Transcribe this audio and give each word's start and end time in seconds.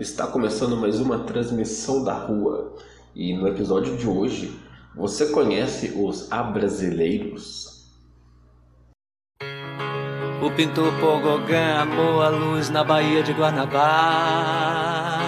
Está 0.00 0.28
começando 0.28 0.76
mais 0.76 1.00
uma 1.00 1.18
transmissão 1.24 2.04
da 2.04 2.14
rua 2.14 2.72
e 3.16 3.36
no 3.36 3.48
episódio 3.48 3.96
de 3.96 4.06
hoje 4.06 4.56
você 4.94 5.26
conhece 5.32 5.92
os 5.96 6.30
abrasileiros? 6.30 7.90
O 10.40 10.52
pintor 10.52 10.92
Pogogã 11.00 11.80
amou 11.80 12.22
a 12.22 12.28
luz 12.28 12.70
na 12.70 12.84
Baía 12.84 13.24
de 13.24 13.32
Guanabara. 13.32 15.18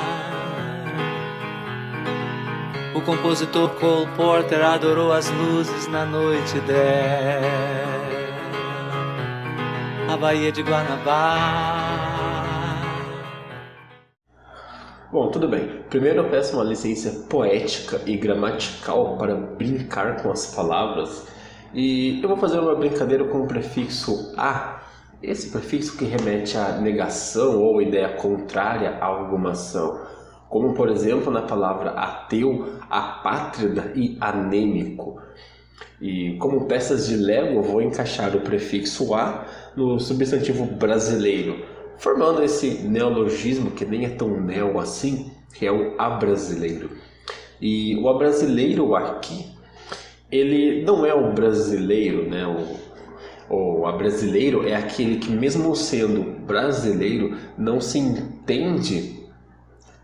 O 2.94 3.00
compositor 3.00 3.70
Cole 3.70 4.06
Porter 4.16 4.64
adorou 4.64 5.12
as 5.12 5.28
luzes 5.30 5.88
na 5.88 6.04
noite 6.06 6.60
dela. 6.60 7.40
A 10.08 10.16
Baía 10.16 10.52
de 10.52 10.62
Guanabara. 10.62 11.99
Bom, 15.12 15.28
tudo 15.28 15.48
bem. 15.48 15.82
Primeiro 15.90 16.20
eu 16.20 16.30
peço 16.30 16.54
uma 16.54 16.62
licença 16.62 17.26
poética 17.28 18.00
e 18.06 18.16
gramatical 18.16 19.16
para 19.18 19.34
brincar 19.34 20.22
com 20.22 20.30
as 20.30 20.54
palavras. 20.54 21.26
E 21.74 22.22
eu 22.22 22.28
vou 22.28 22.38
fazer 22.38 22.60
uma 22.60 22.76
brincadeira 22.76 23.24
com 23.24 23.40
o 23.40 23.46
prefixo 23.48 24.32
a. 24.36 24.84
Esse 25.20 25.50
prefixo 25.50 25.98
que 25.98 26.04
remete 26.04 26.56
à 26.56 26.78
negação 26.78 27.60
ou 27.60 27.82
ideia 27.82 28.10
contrária 28.10 28.98
a 29.00 29.04
alguma 29.04 29.50
ação. 29.50 30.00
Como, 30.48 30.74
por 30.74 30.88
exemplo, 30.88 31.32
na 31.32 31.42
palavra 31.42 31.90
ateu, 31.90 32.74
apátrida 32.88 33.92
e 33.96 34.16
anêmico. 34.20 35.20
E 36.00 36.36
como 36.38 36.66
peças 36.66 37.08
de 37.08 37.16
Lego, 37.16 37.60
vou 37.62 37.82
encaixar 37.82 38.36
o 38.36 38.42
prefixo 38.42 39.12
a 39.12 39.44
no 39.74 39.98
substantivo 39.98 40.66
brasileiro 40.66 41.69
formando 42.00 42.42
esse 42.42 42.88
neologismo 42.88 43.70
que 43.72 43.84
nem 43.84 44.06
é 44.06 44.08
tão 44.08 44.40
neo 44.40 44.80
assim, 44.80 45.30
que 45.54 45.66
é 45.66 45.70
o 45.70 46.00
abrasileiro. 46.00 46.90
E 47.60 47.94
o 47.96 48.08
abrasileiro 48.08 48.96
aqui, 48.96 49.44
ele 50.32 50.82
não 50.82 51.04
é 51.04 51.12
o 51.12 51.34
brasileiro, 51.34 52.26
né? 52.26 52.46
O, 53.50 53.82
o 53.82 53.86
abrasileiro 53.86 54.66
é 54.66 54.74
aquele 54.74 55.18
que, 55.18 55.30
mesmo 55.30 55.76
sendo 55.76 56.22
brasileiro, 56.46 57.36
não 57.58 57.82
se 57.82 57.98
entende 57.98 59.20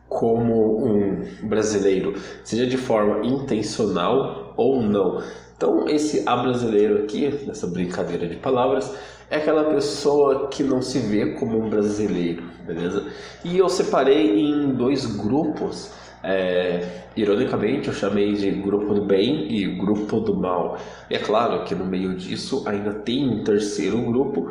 como 0.06 0.86
um 0.86 1.24
brasileiro, 1.48 2.14
seja 2.44 2.66
de 2.66 2.76
forma 2.76 3.24
intencional 3.26 4.52
ou 4.54 4.82
não. 4.82 5.22
Então, 5.56 5.88
esse 5.88 6.22
abrasileiro 6.28 6.98
aqui, 6.98 7.28
nessa 7.46 7.66
brincadeira 7.66 8.26
de 8.28 8.36
palavras, 8.36 8.94
é 9.30 9.36
aquela 9.36 9.64
pessoa 9.64 10.48
que 10.48 10.62
não 10.62 10.82
se 10.82 10.98
vê 10.98 11.32
como 11.32 11.58
um 11.58 11.70
brasileiro, 11.70 12.44
beleza? 12.66 13.06
E 13.44 13.56
eu 13.56 13.68
separei 13.68 14.38
em 14.38 14.74
dois 14.74 15.06
grupos. 15.06 15.90
É, 16.22 17.04
ironicamente, 17.16 17.88
eu 17.88 17.94
chamei 17.94 18.34
de 18.34 18.50
grupo 18.50 18.92
do 18.94 19.04
bem 19.04 19.50
e 19.50 19.66
grupo 19.76 20.20
do 20.20 20.36
mal. 20.36 20.78
E 21.10 21.14
é 21.14 21.18
claro 21.18 21.64
que 21.64 21.74
no 21.74 21.84
meio 21.84 22.14
disso 22.16 22.62
ainda 22.66 22.92
tem 22.92 23.28
um 23.28 23.42
terceiro 23.44 24.00
grupo 24.02 24.50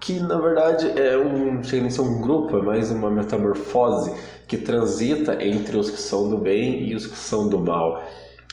que 0.00 0.18
na 0.18 0.38
verdade 0.38 0.90
é 0.98 1.18
um 1.18 1.62
chega 1.62 1.86
a 1.86 1.90
ser 1.90 2.00
um 2.00 2.22
grupo, 2.22 2.56
é 2.56 2.62
mais 2.62 2.90
uma 2.90 3.10
metamorfose 3.10 4.10
que 4.48 4.56
transita 4.56 5.44
entre 5.44 5.76
os 5.76 5.90
que 5.90 6.00
são 6.00 6.30
do 6.30 6.38
bem 6.38 6.88
e 6.88 6.94
os 6.94 7.06
que 7.06 7.16
são 7.16 7.48
do 7.48 7.58
mal. 7.58 8.02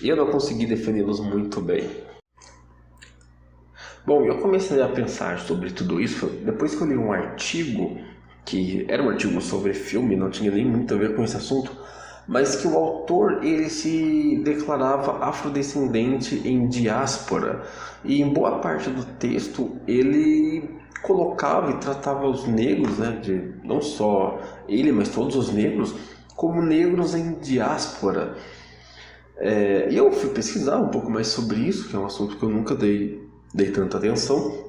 E 0.01 0.09
eu 0.09 0.15
não 0.15 0.27
consegui 0.27 0.65
defini-los 0.65 1.19
muito 1.19 1.59
bem. 1.59 1.89
Bom, 4.05 4.23
eu 4.23 4.37
comecei 4.37 4.81
a 4.81 4.87
pensar 4.87 5.39
sobre 5.39 5.71
tudo 5.71 5.99
isso 5.99 6.27
depois 6.45 6.75
que 6.75 6.81
eu 6.81 6.87
li 6.87 6.97
um 6.97 7.11
artigo 7.11 7.97
que 8.45 8.85
era 8.87 9.03
um 9.03 9.09
artigo 9.09 9.41
sobre 9.41 9.73
filme, 9.73 10.15
não 10.15 10.29
tinha 10.29 10.49
nem 10.49 10.65
muito 10.65 10.93
a 10.93 10.97
ver 10.97 11.13
com 11.15 11.23
esse 11.23 11.35
assunto, 11.35 11.69
mas 12.25 12.55
que 12.55 12.67
o 12.67 12.77
autor 12.77 13.43
ele 13.43 13.69
se 13.69 14.41
declarava 14.43 15.25
afrodescendente 15.25 16.41
em 16.47 16.69
diáspora 16.69 17.63
e 18.05 18.21
em 18.21 18.31
boa 18.31 18.59
parte 18.59 18.89
do 18.89 19.03
texto 19.03 19.75
ele 19.86 20.69
colocava 21.02 21.71
e 21.71 21.77
tratava 21.77 22.25
os 22.27 22.47
negros, 22.47 22.97
né, 22.97 23.19
de 23.21 23.53
não 23.63 23.81
só 23.81 24.39
ele, 24.67 24.93
mas 24.93 25.09
todos 25.09 25.36
os 25.36 25.52
negros 25.52 25.93
como 26.33 26.61
negros 26.61 27.15
em 27.15 27.33
diáspora. 27.39 28.36
É, 29.39 29.87
e 29.92 29.98
eu 29.98 30.11
fui 30.11 30.30
pesquisar 30.30 30.77
um 30.77 30.89
pouco 30.89 31.09
mais 31.09 31.27
sobre 31.27 31.59
isso, 31.59 31.87
que 31.89 31.95
é 31.95 31.99
um 31.99 32.05
assunto 32.05 32.37
que 32.37 32.43
eu 32.43 32.49
nunca 32.49 32.75
dei 32.75 33.27
dei 33.53 33.71
tanta 33.71 33.98
atenção. 33.98 34.65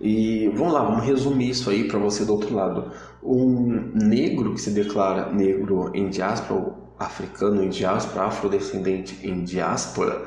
E 0.00 0.48
vamos 0.54 0.72
lá, 0.72 0.82
vamos 0.82 1.04
resumir 1.04 1.50
isso 1.50 1.68
aí 1.70 1.88
para 1.88 1.98
você 1.98 2.24
do 2.24 2.32
outro 2.32 2.54
lado. 2.54 2.92
Um 3.22 3.90
negro 3.94 4.54
que 4.54 4.60
se 4.60 4.70
declara 4.70 5.32
negro 5.32 5.90
em 5.94 6.08
diáspora, 6.08 6.60
ou 6.60 6.94
africano 6.98 7.62
em 7.62 7.68
diáspora, 7.68 8.26
afrodescendente 8.26 9.18
em 9.26 9.42
diáspora, 9.42 10.24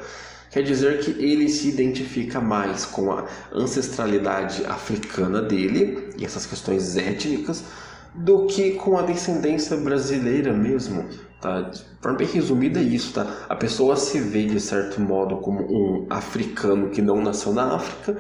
quer 0.50 0.64
dizer 0.64 1.00
que 1.00 1.12
ele 1.12 1.48
se 1.48 1.70
identifica 1.70 2.42
mais 2.42 2.86
com 2.86 3.12
a 3.12 3.26
ancestralidade 3.54 4.66
africana 4.66 5.42
dele 5.42 6.10
e 6.18 6.26
essas 6.26 6.46
questões 6.46 6.98
étnicas 6.98 7.64
do 8.14 8.46
que 8.48 8.72
com 8.72 8.98
a 8.98 9.04
descendência 9.04 9.78
brasileira 9.78 10.52
mesmo. 10.52 11.08
Tá? 11.42 11.62
De 11.62 11.84
forma 12.00 12.20
bem 12.20 12.28
resumida 12.28 12.80
é 12.80 12.84
isso, 12.84 13.14
tá? 13.14 13.26
A 13.50 13.56
pessoa 13.56 13.96
se 13.96 14.20
vê 14.20 14.46
de 14.46 14.60
certo 14.60 15.02
modo 15.02 15.38
como 15.38 15.62
um 15.62 16.06
africano 16.08 16.92
que 16.92 17.02
não 17.02 17.20
nasceu 17.20 17.52
na 17.52 17.76
África, 17.76 18.16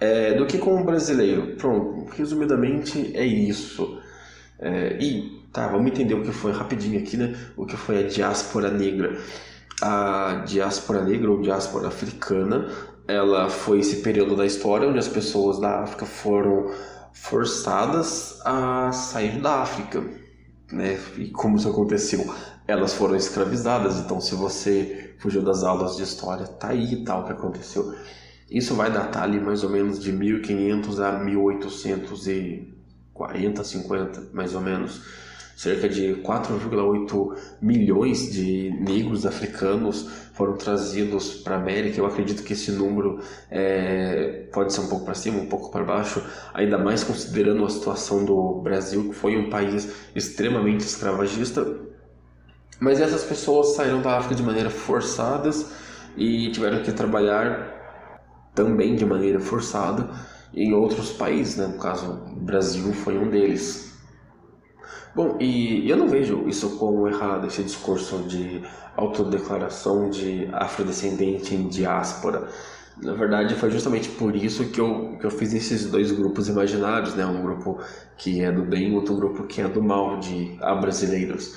é, 0.00 0.32
do 0.34 0.46
que 0.46 0.56
como 0.56 0.78
um 0.78 0.84
brasileiro. 0.84 1.56
Pronto, 1.56 2.10
resumidamente 2.16 3.14
é 3.14 3.24
isso. 3.24 4.00
É, 4.58 4.96
e 4.98 5.42
tá, 5.52 5.68
vamos 5.68 5.92
entender 5.92 6.14
o 6.14 6.22
que 6.22 6.32
foi 6.32 6.52
rapidinho 6.52 6.98
aqui, 6.98 7.18
né? 7.18 7.36
O 7.54 7.66
que 7.66 7.76
foi 7.76 8.02
a 8.02 8.08
diáspora 8.08 8.70
negra. 8.70 9.18
A 9.82 10.44
diáspora 10.46 11.02
negra 11.02 11.30
ou 11.30 11.42
diáspora 11.42 11.88
africana, 11.88 12.66
ela 13.06 13.50
foi 13.50 13.80
esse 13.80 13.96
período 13.96 14.36
da 14.36 14.46
história 14.46 14.88
onde 14.88 14.98
as 14.98 15.08
pessoas 15.08 15.60
da 15.60 15.82
África 15.82 16.06
foram 16.06 16.72
forçadas 17.12 18.40
a 18.44 18.90
sair 18.92 19.38
da 19.40 19.60
África 19.60 20.21
né? 20.72 20.98
E 21.16 21.30
como 21.30 21.56
isso 21.56 21.68
aconteceu? 21.68 22.24
Elas 22.66 22.94
foram 22.94 23.14
escravizadas, 23.16 23.98
então 23.98 24.20
se 24.20 24.34
você 24.34 25.14
fugiu 25.18 25.42
das 25.42 25.62
aulas 25.62 25.96
de 25.96 26.02
história, 26.02 26.46
tá 26.46 26.68
aí 26.68 27.04
tal 27.04 27.24
que 27.24 27.32
aconteceu. 27.32 27.94
Isso 28.50 28.74
vai 28.74 28.92
datar 28.92 29.22
ali 29.22 29.40
mais 29.40 29.64
ou 29.64 29.70
menos 29.70 29.98
de 29.98 30.12
1500 30.12 31.00
a 31.00 31.18
1840, 31.18 33.64
50, 33.64 34.28
mais 34.32 34.54
ou 34.54 34.60
menos. 34.60 35.00
Cerca 35.56 35.88
de 35.88 36.14
4,8 36.22 37.36
milhões 37.60 38.32
de 38.32 38.70
negros 38.80 39.26
africanos 39.26 40.08
foram 40.32 40.56
trazidos 40.56 41.34
para 41.34 41.56
a 41.56 41.58
América. 41.58 42.00
Eu 42.00 42.06
acredito 42.06 42.42
que 42.42 42.52
esse 42.52 42.72
número 42.72 43.20
é, 43.50 44.46
pode 44.52 44.72
ser 44.72 44.80
um 44.80 44.88
pouco 44.88 45.04
para 45.04 45.14
cima, 45.14 45.38
um 45.38 45.46
pouco 45.46 45.70
para 45.70 45.84
baixo, 45.84 46.22
ainda 46.54 46.78
mais 46.78 47.04
considerando 47.04 47.64
a 47.64 47.70
situação 47.70 48.24
do 48.24 48.60
Brasil, 48.62 49.10
que 49.10 49.14
foi 49.14 49.36
um 49.36 49.50
país 49.50 49.92
extremamente 50.14 50.80
escravagista. 50.80 51.64
Mas 52.80 53.00
essas 53.00 53.22
pessoas 53.22 53.76
saíram 53.76 54.02
da 54.02 54.16
África 54.16 54.34
de 54.34 54.42
maneira 54.42 54.70
forçadas 54.70 55.70
e 56.16 56.50
tiveram 56.50 56.82
que 56.82 56.90
trabalhar 56.92 57.80
também 58.54 58.96
de 58.96 59.04
maneira 59.04 59.38
forçada 59.40 60.08
em 60.54 60.72
outros 60.74 61.12
países, 61.12 61.56
né? 61.56 61.66
no 61.66 61.78
caso, 61.78 62.12
o 62.30 62.40
Brasil 62.40 62.92
foi 62.92 63.16
um 63.18 63.28
deles. 63.28 63.91
Bom, 65.14 65.36
e 65.40 65.88
eu 65.90 65.96
não 65.96 66.08
vejo 66.08 66.48
isso 66.48 66.78
como 66.78 67.06
errado, 67.06 67.46
esse 67.46 67.62
discurso 67.62 68.22
de 68.22 68.62
autodeclaração 68.96 70.08
de 70.08 70.48
afrodescendente 70.52 71.54
em 71.54 71.68
diáspora. 71.68 72.48
Na 72.96 73.12
verdade, 73.12 73.54
foi 73.54 73.70
justamente 73.70 74.08
por 74.08 74.34
isso 74.34 74.66
que 74.70 74.80
eu, 74.80 75.16
que 75.18 75.26
eu 75.26 75.30
fiz 75.30 75.52
esses 75.52 75.90
dois 75.90 76.10
grupos 76.12 76.48
imaginários, 76.48 77.14
né? 77.14 77.26
Um 77.26 77.42
grupo 77.42 77.78
que 78.16 78.40
é 78.40 78.50
do 78.50 78.62
bem 78.62 78.94
outro 78.94 79.14
grupo 79.14 79.44
que 79.44 79.60
é 79.60 79.68
do 79.68 79.82
mal, 79.82 80.18
de 80.18 80.56
brasileiros. 80.80 81.54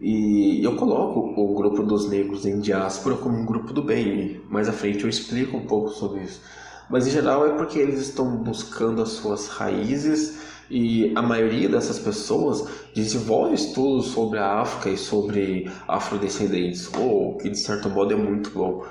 E 0.00 0.64
eu 0.64 0.76
coloco 0.76 1.20
o 1.20 1.54
grupo 1.54 1.82
dos 1.82 2.08
negros 2.08 2.46
em 2.46 2.60
diáspora 2.60 3.16
como 3.16 3.36
um 3.36 3.44
grupo 3.44 3.72
do 3.72 3.82
bem. 3.82 4.40
Mais 4.48 4.68
à 4.68 4.72
frente 4.72 5.02
eu 5.02 5.10
explico 5.10 5.56
um 5.56 5.66
pouco 5.66 5.90
sobre 5.90 6.22
isso. 6.22 6.40
Mas 6.88 7.06
em 7.06 7.10
geral 7.10 7.46
é 7.46 7.50
porque 7.50 7.78
eles 7.78 8.00
estão 8.00 8.36
buscando 8.36 9.02
as 9.02 9.10
suas 9.10 9.48
raízes 9.48 10.38
e 10.70 11.12
a 11.14 11.22
maioria 11.22 11.68
dessas 11.68 11.98
pessoas 11.98 12.68
desenvolve 12.94 13.54
estudos 13.54 14.06
sobre 14.06 14.38
a 14.38 14.60
África 14.60 14.90
e 14.90 14.96
sobre 14.96 15.70
afrodescendentes, 15.86 16.90
o 16.94 17.36
que 17.40 17.48
de 17.48 17.58
certo 17.58 17.88
modo 17.88 18.12
é 18.12 18.16
muito 18.16 18.50
bom. 18.50 18.84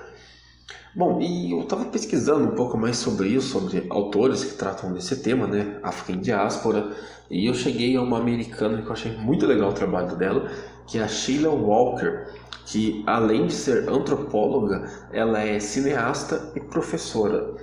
Bom, 0.96 1.22
e 1.22 1.52
eu 1.52 1.62
estava 1.62 1.86
pesquisando 1.86 2.46
um 2.46 2.56
pouco 2.56 2.76
mais 2.76 2.98
sobre 2.98 3.30
isso, 3.30 3.50
sobre 3.50 3.86
autores 3.90 4.44
que 4.44 4.56
tratam 4.56 4.92
desse 4.92 5.18
tema, 5.18 5.46
né? 5.46 5.80
África 5.84 6.12
em 6.12 6.20
diáspora, 6.20 6.92
e 7.30 7.46
eu 7.46 7.54
cheguei 7.54 7.96
a 7.96 8.02
uma 8.02 8.18
americana 8.18 8.82
que 8.82 8.88
eu 8.88 8.94
achei 8.94 9.16
muito 9.16 9.46
legal 9.46 9.70
o 9.70 9.74
trabalho 9.74 10.16
dela, 10.16 10.50
que 10.88 10.98
é 10.98 11.04
a 11.04 11.08
Sheila 11.08 11.50
Walker, 11.50 12.26
que 12.66 13.04
além 13.06 13.46
de 13.46 13.54
ser 13.54 13.88
antropóloga, 13.88 14.90
ela 15.12 15.40
é 15.40 15.60
cineasta 15.60 16.52
e 16.56 16.60
professora. 16.60 17.54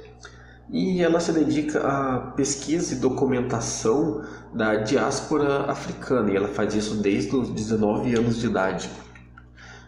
E 0.71 1.03
ela 1.03 1.21
se 1.21 1.33
dedica 1.33 1.81
à 1.81 2.19
pesquisa 2.19 2.95
e 2.95 2.99
documentação 2.99 4.23
da 4.53 4.77
diáspora 4.77 5.71
africana 5.71 6.31
e 6.31 6.37
ela 6.37 6.49
faz 6.49 6.75
isso 6.75 6.97
desde 6.97 7.37
os 7.37 7.51
19 7.51 8.15
anos 8.15 8.39
de 8.39 8.47
idade. 8.47 8.91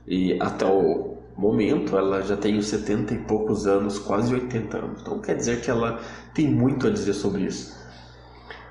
E 0.07 0.39
até 0.41 0.67
o 0.67 1.17
momento 1.37 1.97
ela 1.97 2.23
já 2.23 2.37
tem 2.37 2.59
os 2.59 2.67
70 2.67 3.15
e 3.15 3.19
poucos 3.19 3.67
anos, 3.67 3.99
quase 3.99 4.33
80 4.35 4.77
anos. 4.77 5.01
Então 5.03 5.19
quer 5.21 5.35
dizer 5.37 5.61
que 5.61 5.71
ela 5.71 6.01
tem 6.35 6.49
muito 6.49 6.87
a 6.87 6.91
dizer 6.91 7.15
sobre 7.15 7.43
isso. 7.43 7.77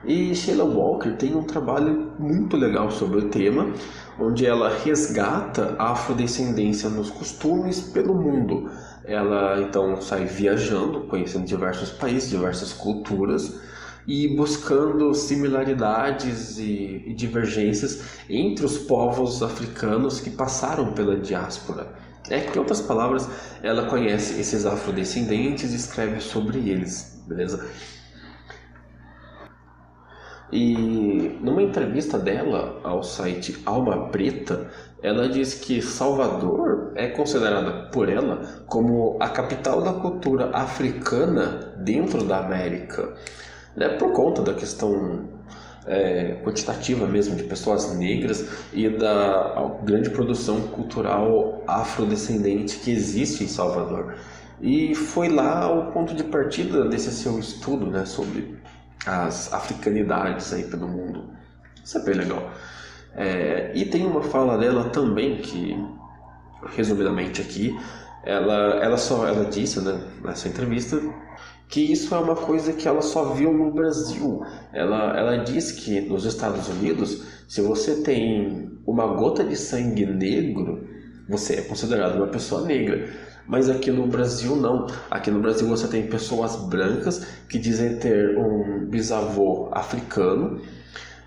E 0.06 0.36
Sheila 0.36 0.64
Walker 0.64 1.14
tem 1.14 1.36
um 1.36 1.44
trabalho 1.44 2.12
muito 2.20 2.56
legal 2.56 2.92
sobre 2.92 3.18
o 3.18 3.30
tema, 3.30 3.74
onde 4.20 4.46
ela 4.46 4.70
resgata 4.70 5.76
a 5.80 5.94
afrodescendência 5.94 6.90
nos 6.90 7.10
costumes 7.10 7.82
pelo 7.82 8.14
mundo. 8.14 8.70
Ela 9.08 9.62
então 9.62 10.02
sai 10.02 10.26
viajando, 10.26 11.02
conhecendo 11.02 11.46
diversos 11.46 11.92
países, 11.92 12.30
diversas 12.30 12.74
culturas 12.74 13.60
e 14.08 14.28
buscando 14.36 15.14
similaridades 15.14 16.60
e, 16.60 17.14
divergências 17.16 18.20
entre 18.30 18.66
os 18.66 18.78
povos 18.78 19.42
africanos 19.42 20.20
que 20.20 20.30
passaram 20.30 20.94
pela 20.94 21.18
diáspora. 21.18 21.94
É 22.30 22.40
que, 22.40 22.58
em 22.58 22.60
outras 22.60 22.82
palavras, 22.82 23.30
ela 23.62 23.88
conhece 23.88 24.40
esses 24.40 24.66
afrodescendentes 24.66 25.72
e 25.72 25.76
escreve 25.76 26.20
sobre 26.20 26.58
eles, 26.70 27.24
beleza? 27.28 27.68
E 30.52 31.38
numa 31.42 31.62
entrevista 31.62 32.18
dela 32.18 32.80
ao 32.84 33.04
site 33.04 33.62
Alma 33.66 34.10
Preta, 34.10 34.70
ela 35.02 35.30
diz 35.30 35.54
que 35.54 35.82
Salvador 35.82 36.92
é 36.96 37.08
considerada 37.08 37.90
por 37.92 38.10
ela 38.10 38.64
como 38.68 39.18
a 39.20 39.30
capital 39.30 39.82
da 39.82 39.94
cultura 39.94 40.50
africana 40.54 41.74
dentro 41.78 42.24
da 42.24 42.40
América, 42.40 43.14
né? 43.76 43.90
por 43.90 44.14
conta 44.14 44.42
da 44.42 44.54
questão 44.54 45.30
é, 45.86 46.40
quantitativa 46.44 47.06
mesmo 47.06 47.36
de 47.36 47.44
pessoas 47.44 47.96
negras 47.96 48.48
e 48.74 48.90
da 48.90 49.78
grande 49.84 50.10
produção 50.10 50.62
cultural 50.62 51.64
afrodescendente 51.68 52.78
que 52.80 52.92
existe 52.92 53.44
em 53.44 53.48
Salvador. 53.48 54.16
E 54.62 54.96
foi 54.96 55.30
lá 55.30 55.72
o 55.72 55.92
ponto 55.92 56.16
de 56.16 56.24
partida 56.24 56.86
desse 56.86 57.12
seu 57.12 57.38
estudo 57.38 57.88
né, 57.88 58.06
sobre 58.06 58.58
as 59.06 59.54
africanidades 59.54 60.52
aí 60.54 60.64
pelo 60.64 60.88
mundo. 60.88 61.26
Isso 61.84 61.98
é 61.98 62.02
bem 62.02 62.16
legal. 62.16 62.52
É, 63.16 63.72
e 63.74 63.86
tem 63.86 64.06
uma 64.06 64.22
fala 64.22 64.58
dela 64.58 64.90
também 64.90 65.38
que, 65.38 65.76
resumidamente 66.76 67.42
aqui, 67.42 67.78
ela, 68.24 68.84
ela 68.84 68.98
só 68.98 69.28
ela 69.28 69.46
disse 69.46 69.80
né, 69.80 70.02
nessa 70.24 70.50
entrevista 70.50 71.00
que 71.68 71.80
isso 71.80 72.14
é 72.14 72.20
uma 72.20 72.36
coisa 72.36 72.74
que 72.74 72.88
ela 72.88 73.02
só 73.02 73.34
viu 73.34 73.54
no 73.54 73.72
Brasil. 73.72 74.44
Ela, 74.74 75.18
ela 75.18 75.38
diz 75.38 75.72
que 75.72 76.02
nos 76.02 76.26
Estados 76.26 76.68
Unidos, 76.68 77.24
se 77.48 77.62
você 77.62 78.02
tem 78.02 78.72
uma 78.86 79.08
gota 79.08 79.44
de 79.44 79.56
sangue 79.56 80.06
negro, 80.06 80.88
você 81.28 81.56
é 81.56 81.62
considerado 81.62 82.18
uma 82.18 82.28
pessoa 82.28 82.62
negra. 82.62 83.10
Mas 83.48 83.70
aqui 83.70 83.92
no 83.92 84.08
Brasil 84.08 84.56
não. 84.56 84.88
Aqui 85.10 85.32
no 85.32 85.40
Brasil 85.40 85.68
você 85.68 85.88
tem 85.88 86.08
pessoas 86.08 86.56
brancas 86.68 87.26
que 87.48 87.58
dizem 87.60 87.98
ter 87.98 88.38
um 88.38 88.86
bisavô 88.88 89.70
africano 89.72 90.62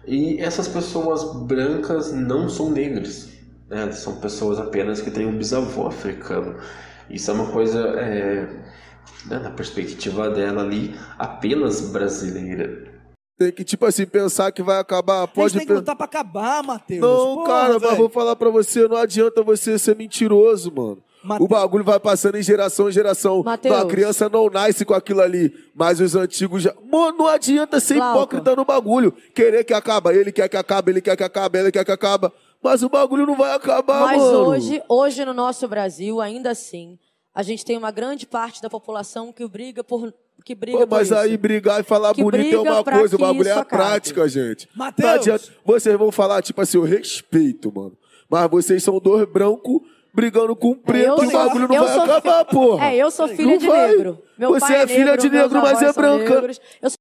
e 0.08 0.40
essas 0.40 0.66
pessoas 0.66 1.22
brancas 1.44 2.12
não 2.12 2.48
são 2.48 2.70
negras. 2.70 3.28
Né? 3.68 3.92
São 3.92 4.16
pessoas 4.16 4.58
apenas 4.58 5.00
que 5.00 5.10
têm 5.10 5.26
um 5.26 5.36
bisavô 5.36 5.86
africano. 5.86 6.56
Isso 7.10 7.30
é 7.30 7.34
uma 7.34 7.50
coisa, 7.50 7.80
é, 7.80 8.46
né, 9.26 9.38
na 9.38 9.50
perspectiva 9.50 10.30
dela 10.30 10.62
ali, 10.62 10.94
apenas 11.18 11.90
brasileira. 11.90 12.88
Tem 13.38 13.52
que, 13.52 13.62
tipo 13.62 13.86
assim, 13.86 14.04
pensar 14.04 14.50
que 14.50 14.62
vai 14.62 14.80
acabar. 14.80 15.28
Pode 15.28 15.46
a 15.46 15.48
gente 15.50 15.58
tem 15.58 15.66
que 15.68 15.72
lutar 15.72 15.94
pra 15.94 16.06
acabar, 16.06 16.62
Matheus. 16.62 17.00
Não, 17.00 17.36
Porra, 17.36 17.46
cara, 17.46 17.78
velho. 17.78 17.90
mas 17.90 17.98
vou 17.98 18.08
falar 18.08 18.34
pra 18.34 18.50
você, 18.50 18.88
não 18.88 18.96
adianta 18.96 19.42
você 19.42 19.78
ser 19.78 19.94
mentiroso, 19.94 20.72
mano. 20.74 20.98
Mate- 21.22 21.42
O 21.42 21.48
bagulho 21.48 21.82
vai 21.84 21.98
passando 21.98 22.36
em 22.38 22.42
geração 22.42 22.88
em 22.88 22.92
geração. 22.92 23.42
Mateus. 23.42 23.76
A 23.76 23.84
criança 23.86 24.28
não 24.28 24.48
nasce 24.48 24.84
com 24.84 24.94
aquilo 24.94 25.20
ali, 25.20 25.52
mas 25.74 26.00
os 26.00 26.14
antigos 26.14 26.62
já. 26.62 26.72
Mano, 26.90 27.18
não 27.18 27.26
adianta 27.26 27.80
ser 27.80 27.94
Glauco. 27.94 28.16
hipócrita 28.18 28.54
no 28.56 28.64
bagulho. 28.64 29.12
Querer 29.34 29.64
que 29.64 29.74
acaba, 29.74 30.14
ele 30.14 30.30
quer 30.30 30.48
que 30.48 30.56
acabe, 30.56 30.92
ele 30.92 31.00
quer 31.00 31.16
que 31.16 31.24
acabe, 31.24 31.58
ele 31.58 31.72
quer 31.72 31.84
que 31.84 31.90
acaba. 31.92 32.32
Mas 32.62 32.82
o 32.82 32.88
bagulho 32.88 33.26
não 33.26 33.36
vai 33.36 33.52
acabar, 33.54 34.00
Mas 34.06 34.18
mano. 34.22 34.38
hoje, 34.48 34.82
hoje 34.88 35.24
no 35.24 35.32
nosso 35.34 35.66
Brasil, 35.68 36.20
ainda 36.20 36.50
assim, 36.50 36.98
a 37.34 37.42
gente 37.42 37.64
tem 37.64 37.76
uma 37.76 37.90
grande 37.90 38.26
parte 38.26 38.60
da 38.62 38.70
população 38.70 39.32
que 39.32 39.46
briga 39.46 39.82
por 39.84 40.12
que 40.44 40.54
briga 40.54 40.78
Pô, 40.78 40.86
por 40.86 40.96
mas 40.98 41.08
isso. 41.08 41.16
aí 41.16 41.36
brigar 41.36 41.80
e 41.80 41.82
falar 41.82 42.14
Que 42.14 42.22
bonito 42.22 42.54
é 42.54 42.58
uma 42.60 42.84
coisa, 42.84 43.16
o 43.16 43.18
bagulho 43.18 43.48
é 43.48 43.52
a 43.52 43.60
acabe. 43.60 43.68
prática, 43.82 44.28
gente. 44.28 44.68
Mateus. 44.74 45.08
Não 45.08 45.14
adianta. 45.16 45.44
Vocês 45.64 45.98
vão 45.98 46.12
falar, 46.12 46.40
tipo 46.42 46.60
assim, 46.60 46.78
eu 46.78 46.84
respeito, 46.84 47.72
mano. 47.74 47.98
Mas 48.30 48.48
vocês 48.50 48.82
são 48.84 48.98
dois 49.00 49.28
brancos 49.28 49.80
brigando 50.12 50.54
com 50.56 50.70
um 50.70 50.74
preto 50.74 51.22
eu 51.22 51.24
e 51.24 51.26
o 51.28 51.32
bagulho 51.32 51.68
não 51.68 51.74
eu 51.76 51.84
vai 51.84 51.94
sou 51.94 52.02
acabar, 52.02 52.44
porra. 52.44 52.86
É, 52.86 52.96
eu 52.96 53.10
sou 53.10 53.28
filha 53.28 53.46
Não 53.46 53.58
de 53.58 53.66
vai. 53.66 53.88
negro. 53.88 54.22
Meu 54.38 54.50
Você 54.50 54.60
pai 54.60 54.82
é 54.82 54.86
filha 54.86 55.16
de 55.16 55.30
meus 55.30 55.42
negro, 55.52 55.62
mas 55.62 55.82
é 55.82 55.92
branca. 55.92 56.52
sou 56.88 56.98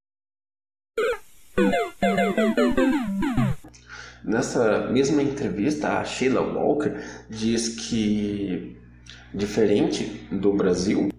Nessa 4.23 4.87
mesma 4.87 5.21
entrevista, 5.21 5.99
a 5.99 6.03
Sheila 6.03 6.41
Walker 6.41 6.93
diz 7.29 7.69
que, 7.69 8.75
diferente 9.33 10.03
do 10.31 10.51
Brasil, 10.53 11.09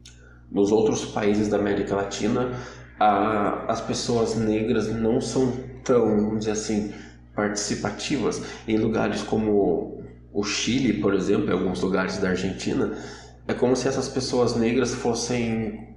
nos 0.50 0.70
outros 0.70 1.06
países 1.06 1.48
da 1.48 1.56
América 1.56 1.96
Latina, 1.96 2.52
a- 3.00 3.64
as 3.68 3.80
pessoas 3.80 4.34
negras 4.36 4.88
não 4.94 5.20
são 5.20 5.52
tão, 5.84 6.16
vamos 6.16 6.40
dizer 6.40 6.50
assim, 6.52 6.92
participativas. 7.34 8.42
Em 8.66 8.76
lugares 8.76 9.22
como 9.22 9.97
o 10.38 10.44
Chile, 10.44 11.00
por 11.00 11.14
exemplo, 11.14 11.50
em 11.50 11.52
alguns 11.52 11.80
lugares 11.80 12.18
da 12.18 12.28
Argentina, 12.28 12.96
é 13.48 13.52
como 13.52 13.74
se 13.74 13.88
essas 13.88 14.08
pessoas 14.08 14.54
negras 14.54 14.94
fossem 14.94 15.96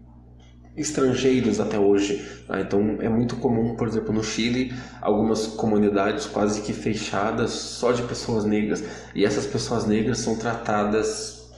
estrangeiros 0.76 1.60
até 1.60 1.78
hoje. 1.78 2.26
tá? 2.48 2.60
Então 2.60 2.98
é 3.02 3.08
muito 3.08 3.36
comum, 3.36 3.76
por 3.76 3.88
exemplo, 3.88 4.12
no 4.12 4.24
Chile, 4.24 4.74
algumas 5.00 5.46
comunidades 5.46 6.26
quase 6.26 6.62
que 6.62 6.74
fechadas 6.74 7.52
só 7.52 7.92
de 7.92 8.02
pessoas 8.02 8.44
negras. 8.44 8.84
E 9.14 9.24
essas 9.24 9.46
pessoas 9.46 9.86
negras 9.86 10.18
são 10.18 10.36
tratadas 10.36 11.52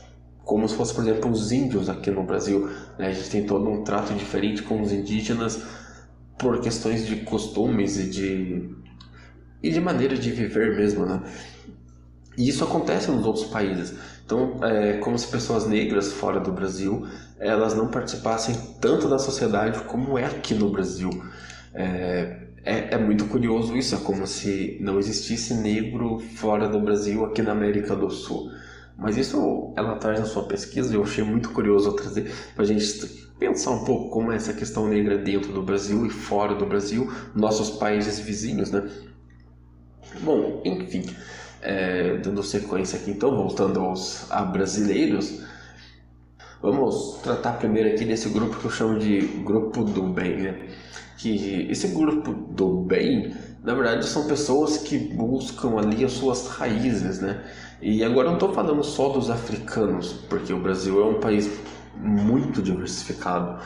como 0.43 0.67
se 0.67 0.75
fosse, 0.75 0.93
por 0.93 1.05
exemplo, 1.05 1.31
os 1.31 1.53
índios 1.53 1.87
aqui 1.87 2.11
no 2.11 2.23
Brasil. 2.23 2.67
né? 2.99 3.07
A 3.07 3.11
gente 3.13 3.29
tem 3.29 3.45
todo 3.45 3.65
um 3.69 3.85
trato 3.85 4.13
diferente 4.13 4.61
com 4.61 4.81
os 4.81 4.91
indígenas 4.91 5.63
por 6.37 6.59
questões 6.59 7.07
de 7.07 7.15
costumes 7.21 7.97
e 7.97 8.09
de 8.09 8.83
e 9.63 9.69
de 9.69 9.79
maneira 9.79 10.17
de 10.17 10.29
viver 10.29 10.75
mesmo, 10.75 11.05
né? 11.05 11.21
E 12.37 12.49
isso 12.49 12.63
acontece 12.63 13.11
nos 13.11 13.25
outros 13.25 13.45
países. 13.45 13.93
Então, 14.25 14.59
é 14.63 14.93
como 14.93 15.17
se 15.17 15.27
pessoas 15.27 15.67
negras 15.67 16.13
fora 16.13 16.39
do 16.39 16.51
Brasil 16.51 17.05
elas 17.43 17.75
não 17.75 17.89
participassem 17.89 18.55
tanto 18.79 19.09
da 19.09 19.19
sociedade 19.19 19.81
como 19.81 20.17
é 20.17 20.25
aqui 20.25 20.53
no 20.53 20.69
Brasil. 20.69 21.09
É, 21.73 22.47
é, 22.63 22.93
é 22.93 22.97
muito 22.97 23.25
curioso 23.25 23.75
isso, 23.75 23.93
é 23.95 23.97
como 23.97 24.25
se 24.25 24.77
não 24.79 24.97
existisse 24.97 25.53
negro 25.53 26.19
fora 26.19 26.69
do 26.69 26.79
Brasil 26.79 27.25
aqui 27.25 27.41
na 27.41 27.51
América 27.51 27.95
do 27.95 28.09
Sul. 28.09 28.49
Mas 28.97 29.17
isso 29.17 29.73
ela 29.75 29.95
traz 29.95 30.19
na 30.19 30.25
sua 30.25 30.43
pesquisa 30.43 30.93
e 30.93 30.95
eu 30.95 31.03
achei 31.03 31.23
muito 31.23 31.49
curioso 31.49 31.91
trazer 31.93 32.31
para 32.55 32.63
a 32.63 32.67
gente 32.67 33.05
pensar 33.37 33.71
um 33.71 33.83
pouco 33.83 34.09
como 34.09 34.31
é 34.31 34.35
essa 34.37 34.53
questão 34.53 34.87
negra 34.87 35.17
dentro 35.17 35.51
do 35.51 35.61
Brasil 35.61 36.05
e 36.05 36.09
fora 36.09 36.55
do 36.55 36.65
Brasil, 36.65 37.11
nossos 37.35 37.71
países 37.71 38.19
vizinhos, 38.19 38.71
né? 38.71 38.87
Bom, 40.21 40.61
enfim, 40.63 41.03
é, 41.63 42.17
dando 42.17 42.43
sequência 42.43 42.99
aqui 42.99 43.11
então, 43.11 43.35
voltando 43.35 43.79
aos 43.79 44.29
a 44.29 44.43
brasileiros, 44.43 45.41
vamos 46.61 47.19
tratar 47.23 47.53
primeiro 47.53 47.89
aqui 47.89 48.03
desse 48.05 48.29
grupo 48.29 48.57
que 48.57 48.65
eu 48.65 48.71
chamo 48.71 48.99
de 48.99 49.21
grupo 49.43 49.83
do 49.83 50.03
bem, 50.03 50.37
né? 50.37 50.67
Que 51.17 51.67
esse 51.69 51.87
grupo 51.87 52.33
do 52.33 52.81
bem, 52.81 53.33
na 53.63 53.73
verdade, 53.73 54.05
são 54.05 54.27
pessoas 54.27 54.77
que 54.77 54.97
buscam 54.97 55.77
ali 55.77 56.03
as 56.03 56.11
suas 56.11 56.47
raízes, 56.47 57.21
né? 57.21 57.41
E 57.81 58.03
agora 58.03 58.27
não 58.27 58.35
estou 58.35 58.53
falando 58.53 58.83
só 58.83 59.09
dos 59.09 59.29
africanos, 59.29 60.13
porque 60.29 60.53
o 60.53 60.59
Brasil 60.59 61.01
é 61.01 61.05
um 61.05 61.19
país 61.19 61.49
muito 61.95 62.61
diversificado. 62.61 63.61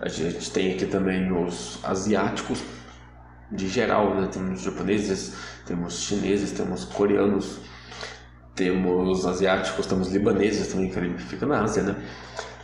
A 0.00 0.08
gente 0.08 0.50
tem 0.50 0.72
aqui 0.72 0.86
também 0.86 1.32
os 1.32 1.78
asiáticos, 1.82 2.62
de 3.50 3.68
geral, 3.68 4.14
né? 4.14 4.28
Temos 4.30 4.60
japoneses, 4.60 5.34
temos 5.66 6.00
chineses, 6.02 6.52
temos 6.52 6.84
coreanos, 6.84 7.58
temos 8.54 9.24
asiáticos, 9.26 9.86
temos 9.86 10.10
libaneses 10.10 10.68
também, 10.68 10.90
que 10.90 11.22
fica 11.22 11.46
na 11.46 11.62
Ásia, 11.62 11.82
né? 11.82 11.96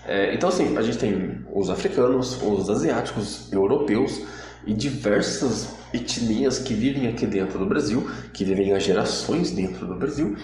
É, 0.06 0.34
então, 0.34 0.48
assim, 0.48 0.76
a 0.76 0.82
gente 0.82 0.98
tem 0.98 1.44
os 1.52 1.70
africanos, 1.70 2.38
os 2.42 2.68
asiáticos, 2.68 3.50
europeus 3.52 4.20
e 4.66 4.74
diversas 4.74 5.74
etnias 5.94 6.58
que 6.58 6.74
vivem 6.74 7.08
aqui 7.08 7.26
dentro 7.26 7.58
do 7.58 7.66
Brasil, 7.66 8.10
que 8.32 8.44
vivem 8.44 8.72
há 8.74 8.78
gerações 8.78 9.50
dentro 9.50 9.86
do 9.86 9.94
Brasil. 9.94 10.36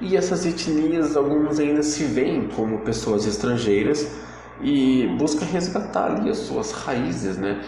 E 0.00 0.16
essas 0.16 0.44
etnias, 0.44 1.16
algumas 1.16 1.58
ainda 1.58 1.82
se 1.82 2.04
veem 2.04 2.48
como 2.48 2.80
pessoas 2.80 3.26
estrangeiras 3.26 4.10
e 4.60 5.06
busca 5.18 5.44
resgatar 5.44 6.16
ali 6.16 6.30
as 6.30 6.38
suas 6.38 6.72
raízes, 6.72 7.36
né? 7.36 7.62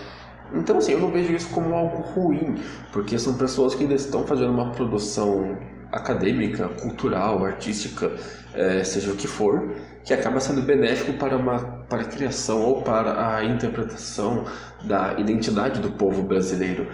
Então, 0.52 0.78
assim, 0.78 0.93
eu 0.93 1.00
não 1.00 1.11
vejo 1.11 1.33
isso 1.35 1.50
como 1.50 1.75
algo 1.75 2.02
ruim, 2.02 2.57
porque 2.93 3.19
são 3.19 3.35
pessoas 3.35 3.75
que 3.75 3.85
estão 3.85 4.26
fazendo 4.26 4.50
uma 4.50 4.71
produção 4.73 5.59
acadêmica, 5.93 6.69
cultural, 6.69 7.45
artística, 7.45 8.12
eh, 8.55 8.85
seja 8.85 9.12
o 9.12 9.17
que 9.17 9.26
for, 9.26 9.75
que 10.05 10.12
acaba 10.12 10.40
sendo 10.40 10.62
benéfico 10.62 11.12
para, 11.14 11.37
uma, 11.37 11.59
para 11.88 12.02
a 12.02 12.05
criação 12.05 12.62
ou 12.62 12.83
para 12.83 13.37
a 13.37 13.45
interpretação 13.45 14.45
da 14.85 15.14
identidade 15.19 15.81
do 15.81 15.93
povo 15.93 16.23
brasileiro. 16.23 16.88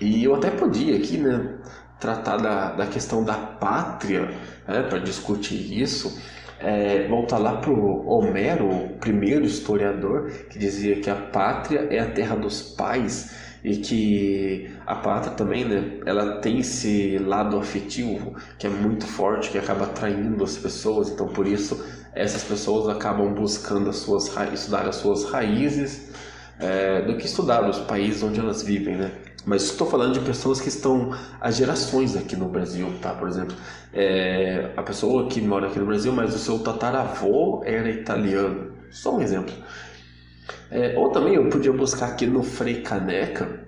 E 0.00 0.24
eu 0.24 0.34
até 0.34 0.50
podia 0.50 0.96
aqui, 0.96 1.18
né, 1.18 1.56
tratar 1.98 2.36
da, 2.36 2.72
da 2.72 2.86
questão 2.86 3.24
da 3.24 3.34
pátria, 3.34 4.30
né, 4.66 4.82
para 4.82 4.98
discutir 4.98 5.80
isso, 5.80 6.18
é, 6.60 7.06
voltar 7.08 7.38
lá 7.38 7.56
para 7.56 7.70
o 7.70 8.06
Homero, 8.08 8.68
o 8.68 8.88
primeiro 8.98 9.44
historiador, 9.44 10.30
que 10.50 10.58
dizia 10.58 11.00
que 11.00 11.08
a 11.10 11.14
pátria 11.14 11.86
é 11.90 11.98
a 11.98 12.10
terra 12.10 12.36
dos 12.36 12.62
pais 12.62 13.34
e 13.62 13.76
que 13.76 14.70
a 14.86 14.94
pátria 14.94 15.34
também, 15.34 15.64
né, 15.64 16.00
ela 16.06 16.40
tem 16.40 16.60
esse 16.60 17.18
lado 17.18 17.58
afetivo 17.58 18.34
que 18.58 18.66
é 18.66 18.70
muito 18.70 19.06
forte, 19.06 19.50
que 19.50 19.58
acaba 19.58 19.84
atraindo 19.84 20.42
as 20.44 20.56
pessoas, 20.56 21.10
então 21.10 21.28
por 21.28 21.46
isso 21.46 21.84
essas 22.14 22.42
pessoas 22.44 22.88
acabam 22.88 23.32
buscando 23.32 23.90
as 23.90 23.96
suas 23.96 24.32
estudar 24.52 24.88
as 24.88 24.96
suas 24.96 25.24
raízes 25.24 26.10
é, 26.58 27.02
do 27.02 27.16
que 27.16 27.26
estudar 27.26 27.68
os 27.68 27.78
países 27.80 28.22
onde 28.22 28.40
elas 28.40 28.62
vivem, 28.62 28.96
né? 28.96 29.12
Mas 29.46 29.62
estou 29.62 29.88
falando 29.88 30.14
de 30.14 30.20
pessoas 30.20 30.60
que 30.60 30.68
estão 30.68 31.14
há 31.40 31.50
gerações 31.50 32.16
aqui 32.16 32.36
no 32.36 32.48
Brasil, 32.48 32.92
tá? 33.00 33.14
Por 33.14 33.28
exemplo, 33.28 33.56
é, 33.92 34.72
a 34.76 34.82
pessoa 34.82 35.28
que 35.28 35.40
mora 35.40 35.68
aqui 35.68 35.78
no 35.78 35.86
Brasil, 35.86 36.12
mas 36.12 36.34
o 36.34 36.38
seu 36.38 36.58
tataravô 36.58 37.62
era 37.64 37.88
italiano. 37.88 38.72
Só 38.90 39.16
um 39.16 39.20
exemplo. 39.20 39.54
É, 40.70 40.98
ou 40.98 41.10
também 41.10 41.34
eu 41.34 41.48
podia 41.48 41.72
buscar 41.72 42.08
aqui 42.08 42.26
no 42.26 42.42
Frei 42.42 42.82
Caneca, 42.82 43.66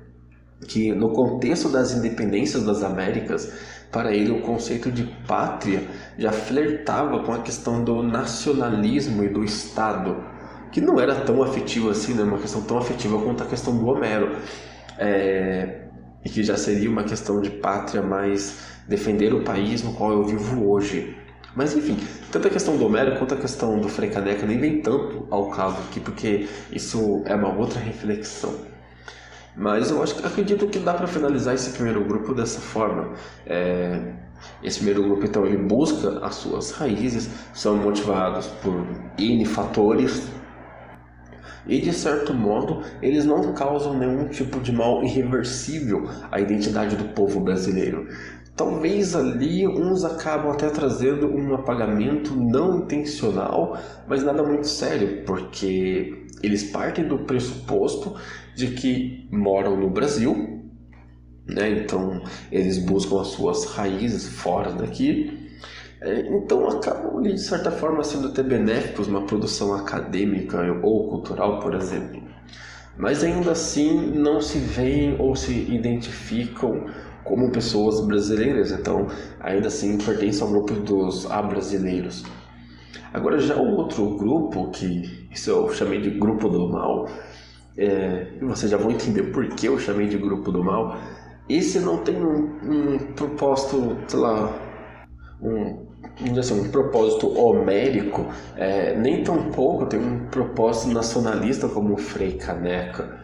que 0.67 0.93
no 0.93 1.13
contexto 1.13 1.69
das 1.69 1.93
independências 1.93 2.65
das 2.65 2.83
Américas, 2.83 3.53
para 3.91 4.15
ele 4.15 4.31
o 4.31 4.43
conceito 4.43 4.91
de 4.91 5.05
pátria 5.27 5.83
já 6.19 6.31
flertava 6.31 7.23
com 7.25 7.33
a 7.33 7.41
questão 7.41 7.83
do 7.83 8.03
nacionalismo 8.03 9.25
e 9.25 9.29
do 9.29 9.43
Estado, 9.43 10.23
que 10.71 10.81
não 10.81 11.01
era 11.01 11.15
tão 11.23 11.43
afetivo 11.43 11.91
assim, 11.91 12.15
né? 12.15 12.23
uma 12.23 12.39
questão 12.39 12.63
tão 12.63 12.79
afetiva 12.79 13.21
quanto 13.21 13.43
a 13.43 13.47
questão 13.47 13.77
do 13.77 13.87
Homero 13.87 14.37
é, 15.01 15.81
e 16.25 16.29
que 16.29 16.45
já 16.45 16.57
seria 16.57 16.91
uma 16.91 17.03
questão 17.03 17.41
de 17.41 17.51
pátria 17.51 18.03
mais 18.03 18.59
defender 18.87 19.33
o 19.33 19.43
país 19.43 19.83
no 19.83 19.95
qual 19.95 20.13
eu 20.13 20.25
vivo 20.25 20.71
hoje. 20.71 21.17
Mas 21.57 21.75
enfim, 21.75 21.97
tanto 22.31 22.47
a 22.47 22.51
questão 22.51 22.77
do 22.77 22.85
Homero 22.85 23.19
quanto 23.19 23.35
a 23.35 23.37
questão 23.37 23.81
do 23.81 23.89
Frei 23.89 24.11
Caneca 24.11 24.47
nem 24.47 24.59
vem 24.59 24.83
tanto 24.83 25.27
ao 25.31 25.51
caso 25.51 25.79
aqui, 25.89 25.99
porque 25.99 26.47
isso 26.71 27.23
é 27.25 27.35
uma 27.35 27.53
outra 27.53 27.81
reflexão. 27.81 28.55
Mas 29.57 29.91
eu 29.91 30.01
acho, 30.03 30.25
acredito 30.25 30.69
que 30.69 30.79
dá 30.79 30.95
para 30.95 31.09
finalizar 31.09 31.55
esse 31.55 31.71
primeiro 31.71 32.05
grupo 32.05 32.33
dessa 32.33 32.61
forma. 32.61 33.15
É, 33.45 34.01
esse 34.63 34.79
primeiro 34.79 35.03
grupo, 35.03 35.25
então, 35.25 35.45
ele 35.45 35.59
busca 35.59 36.25
as 36.25 36.37
suas 36.37 36.71
raízes, 36.71 37.29
são 37.53 37.77
motivados 37.77 38.47
por 38.63 38.87
N 39.19 39.45
fatores, 39.45 40.29
e 41.67 41.81
de 41.81 41.93
certo 41.93 42.33
modo 42.35 42.83
eles 43.03 43.25
não 43.25 43.53
causam 43.53 43.99
nenhum 43.99 44.29
tipo 44.29 44.61
de 44.61 44.73
mal 44.73 45.03
irreversível 45.03 46.09
à 46.31 46.41
identidade 46.41 46.97
do 46.97 47.05
povo 47.15 47.41
brasileiro. 47.41 48.09
Talvez 48.57 49.15
ali 49.17 49.67
uns 49.67 50.05
acabam 50.05 50.53
até 50.53 50.69
trazendo 50.69 51.27
um 51.27 51.55
apagamento 51.55 52.35
não 52.35 52.81
intencional, 52.81 53.79
mas 54.07 54.23
nada 54.23 54.43
muito 54.43 54.67
sério, 54.67 55.25
porque 55.25 56.27
eles 56.43 56.65
partem 56.65 57.09
do 57.09 57.21
pressuposto 57.21 58.17
de 58.55 58.69
que 58.69 59.29
moram 59.33 59.79
no 59.79 59.89
Brasil, 59.89 60.63
né? 61.47 61.71
então 61.71 62.23
eles 62.53 62.79
buscam 62.79 63.21
as 63.23 63.29
suas 63.29 63.65
raízes 63.65 64.29
fora 64.29 64.73
daqui 64.73 65.40
é, 66.03 66.21
então 66.35 66.67
acabam 66.69 67.23
de 67.23 67.39
certa 67.39 67.71
forma 67.71 68.03
sendo 68.03 68.29
até 68.29 68.43
benéficos 68.43 69.07
uma 69.07 69.27
produção 69.27 69.75
acadêmica 69.75 70.59
ou 70.83 71.09
cultural, 71.09 71.61
por 71.61 71.75
exemplo. 71.75 72.23
Mas 72.97 73.23
ainda 73.23 73.53
assim 73.53 74.13
não 74.13 74.41
se 74.41 74.59
veem 74.59 75.17
ou 75.19 75.37
se 75.37 75.53
identificam 75.53 76.87
como 77.23 77.51
pessoas 77.51 78.01
brasileiras, 78.07 78.73
então 78.73 79.07
ainda 79.41 79.69
assim 79.69 79.99
pertencem 79.99 80.43
ao 80.43 80.49
grupo 80.49 80.75
dos 80.75 81.31
abrasileiros. 81.31 82.25
Agora 83.13 83.39
já 83.39 83.57
o 83.57 83.77
outro 83.77 84.17
grupo, 84.17 84.71
que 84.71 85.29
isso 85.31 85.51
eu 85.51 85.71
chamei 85.73 86.01
de 86.01 86.11
grupo 86.11 86.49
do 86.49 86.69
mal, 86.69 87.09
é, 87.77 88.27
vocês 88.41 88.71
já 88.71 88.77
vão 88.77 88.91
entender 88.91 89.25
por 89.25 89.47
que 89.49 89.67
eu 89.67 89.79
chamei 89.79 90.09
de 90.09 90.17
grupo 90.17 90.51
do 90.51 90.63
mal, 90.65 90.97
esse 91.49 91.79
não 91.81 91.99
tem 91.99 92.17
um, 92.17 92.45
um 92.63 92.99
propósito, 93.15 93.97
sei 94.07 94.21
lá, 94.21 94.53
um 95.43 95.90
assim, 96.39 96.61
um 96.61 96.71
propósito 96.71 97.29
homérico, 97.39 98.27
é, 98.57 98.97
nem 98.97 99.23
tão 99.23 99.51
pouco 99.51 99.87
tem 99.87 99.99
um 99.99 100.27
propósito 100.27 100.93
nacionalista 100.93 101.69
como 101.69 101.95
o 101.95 101.97
Frei 101.97 102.33
Caneca. 102.33 103.19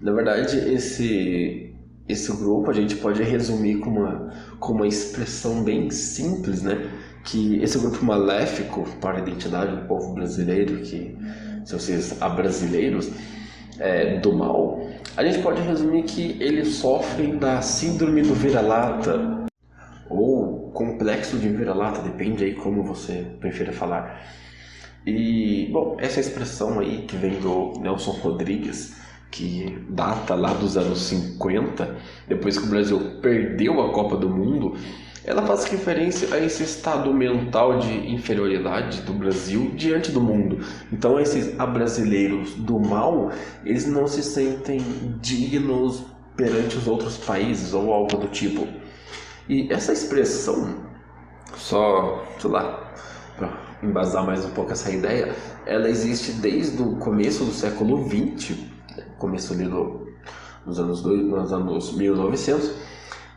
Na 0.00 0.12
verdade, 0.12 0.58
esse, 0.58 1.74
esse 2.08 2.32
grupo 2.36 2.70
a 2.70 2.74
gente 2.74 2.96
pode 2.96 3.22
resumir 3.22 3.78
com 3.78 3.90
uma, 3.90 4.32
com 4.58 4.72
uma 4.74 4.86
expressão 4.86 5.62
bem 5.62 5.90
simples, 5.90 6.62
né? 6.62 6.90
Que 7.24 7.60
esse 7.62 7.78
grupo 7.78 8.04
maléfico 8.04 8.84
para 9.00 9.18
a 9.18 9.20
identidade 9.20 9.74
do 9.74 9.86
povo 9.86 10.14
brasileiro, 10.14 10.76
que 10.78 11.16
são 11.64 11.78
esses 11.78 12.20
abrasileiros, 12.20 13.10
é, 13.78 14.18
do 14.20 14.32
mal, 14.32 14.80
a 15.16 15.24
gente 15.24 15.40
pode 15.42 15.60
resumir 15.62 16.04
que 16.04 16.36
eles 16.40 16.76
sofrem 16.76 17.36
da 17.38 17.60
síndrome 17.60 18.22
do 18.22 18.34
vira-lata, 18.34 19.46
ou 20.08 20.55
complexo 20.76 21.38
de 21.38 21.48
vira-lata, 21.48 22.02
depende 22.02 22.44
aí 22.44 22.54
como 22.54 22.82
você 22.82 23.26
prefira 23.40 23.72
falar. 23.72 24.22
E, 25.06 25.70
bom, 25.72 25.96
essa 25.98 26.20
expressão 26.20 26.78
aí 26.78 27.06
que 27.08 27.16
vem 27.16 27.40
do 27.40 27.72
Nelson 27.80 28.10
Rodrigues, 28.10 28.94
que 29.30 29.78
data 29.88 30.34
lá 30.34 30.52
dos 30.52 30.76
anos 30.76 31.00
50, 31.00 31.96
depois 32.28 32.58
que 32.58 32.66
o 32.66 32.68
Brasil 32.68 33.00
perdeu 33.22 33.80
a 33.80 33.92
Copa 33.92 34.16
do 34.16 34.28
Mundo, 34.28 34.76
ela 35.24 35.42
faz 35.46 35.64
referência 35.64 36.32
a 36.34 36.38
esse 36.38 36.62
estado 36.62 37.12
mental 37.12 37.78
de 37.78 38.12
inferioridade 38.12 39.00
do 39.00 39.14
Brasil 39.14 39.72
diante 39.74 40.12
do 40.12 40.20
mundo. 40.20 40.58
Então, 40.92 41.18
esses 41.18 41.58
abrasileiros 41.58 42.54
do 42.54 42.78
mal, 42.78 43.32
eles 43.64 43.86
não 43.86 44.06
se 44.06 44.22
sentem 44.22 44.80
dignos 45.20 46.04
perante 46.36 46.76
os 46.76 46.86
outros 46.86 47.16
países 47.16 47.72
ou 47.72 47.92
algo 47.92 48.18
do 48.18 48.28
tipo. 48.28 48.68
E 49.48 49.72
essa 49.72 49.92
expressão, 49.92 50.76
só, 51.56 52.24
sei 52.40 52.50
lá, 52.50 52.92
para 53.36 53.52
embasar 53.82 54.26
mais 54.26 54.44
um 54.44 54.50
pouco 54.50 54.72
essa 54.72 54.90
ideia, 54.90 55.34
ela 55.64 55.88
existe 55.88 56.32
desde 56.32 56.82
o 56.82 56.96
começo 56.96 57.44
do 57.44 57.52
século 57.52 58.08
XX, 58.08 58.56
começo 59.18 59.52
ali 59.52 59.64
do, 59.64 60.08
nos, 60.64 60.80
anos 60.80 61.02
dois, 61.02 61.22
nos 61.22 61.52
anos 61.52 61.96
1900, 61.96 62.72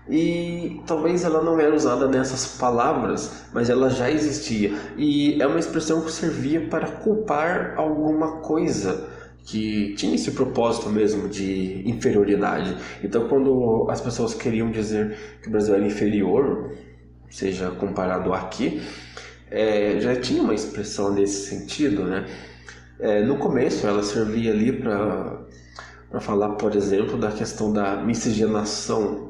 e 0.10 0.82
talvez 0.88 1.24
ela 1.24 1.44
não 1.44 1.60
era 1.60 1.76
usada 1.76 2.08
nessas 2.08 2.58
palavras, 2.58 3.44
mas 3.54 3.70
ela 3.70 3.92
já 3.92 4.10
existia. 4.10 4.76
E 4.98 5.40
é 5.40 5.46
uma 5.46 5.60
expressão 5.60 6.02
que 6.02 6.12
servia 6.12 6.68
para 6.68 6.88
culpar 6.88 7.76
alguma 7.78 8.38
coisa 8.38 9.08
que 9.50 9.96
tinha 9.96 10.14
esse 10.14 10.32
propósito 10.32 10.90
mesmo 10.90 11.28
de 11.28 11.82
inferioridade. 11.90 12.78
Então, 13.04 13.28
quando 13.28 13.88
as 13.90 14.00
pessoas 14.00 14.36
queriam 14.36 14.70
dizer 14.70 15.18
que 15.42 15.48
o 15.48 15.52
Brasil 15.52 15.74
era 15.74 15.84
inferior, 15.84 16.72
seja 17.32 17.72
comparado 17.72 18.32
aqui, 18.32 18.80
é, 19.50 20.00
já 20.00 20.16
tinha 20.16 20.44
uma 20.44 20.54
expressão 20.54 21.12
nesse 21.12 21.50
sentido, 21.50 22.04
né? 22.04 22.28
É, 23.00 23.24
no 23.24 23.38
começo, 23.38 23.88
ela 23.88 24.04
servia 24.04 24.52
ali 24.52 24.72
para 24.72 26.20
falar, 26.20 26.50
por 26.50 26.76
exemplo, 26.76 27.18
da 27.18 27.32
questão 27.32 27.74
da 27.74 27.96
miscigenação 28.04 29.29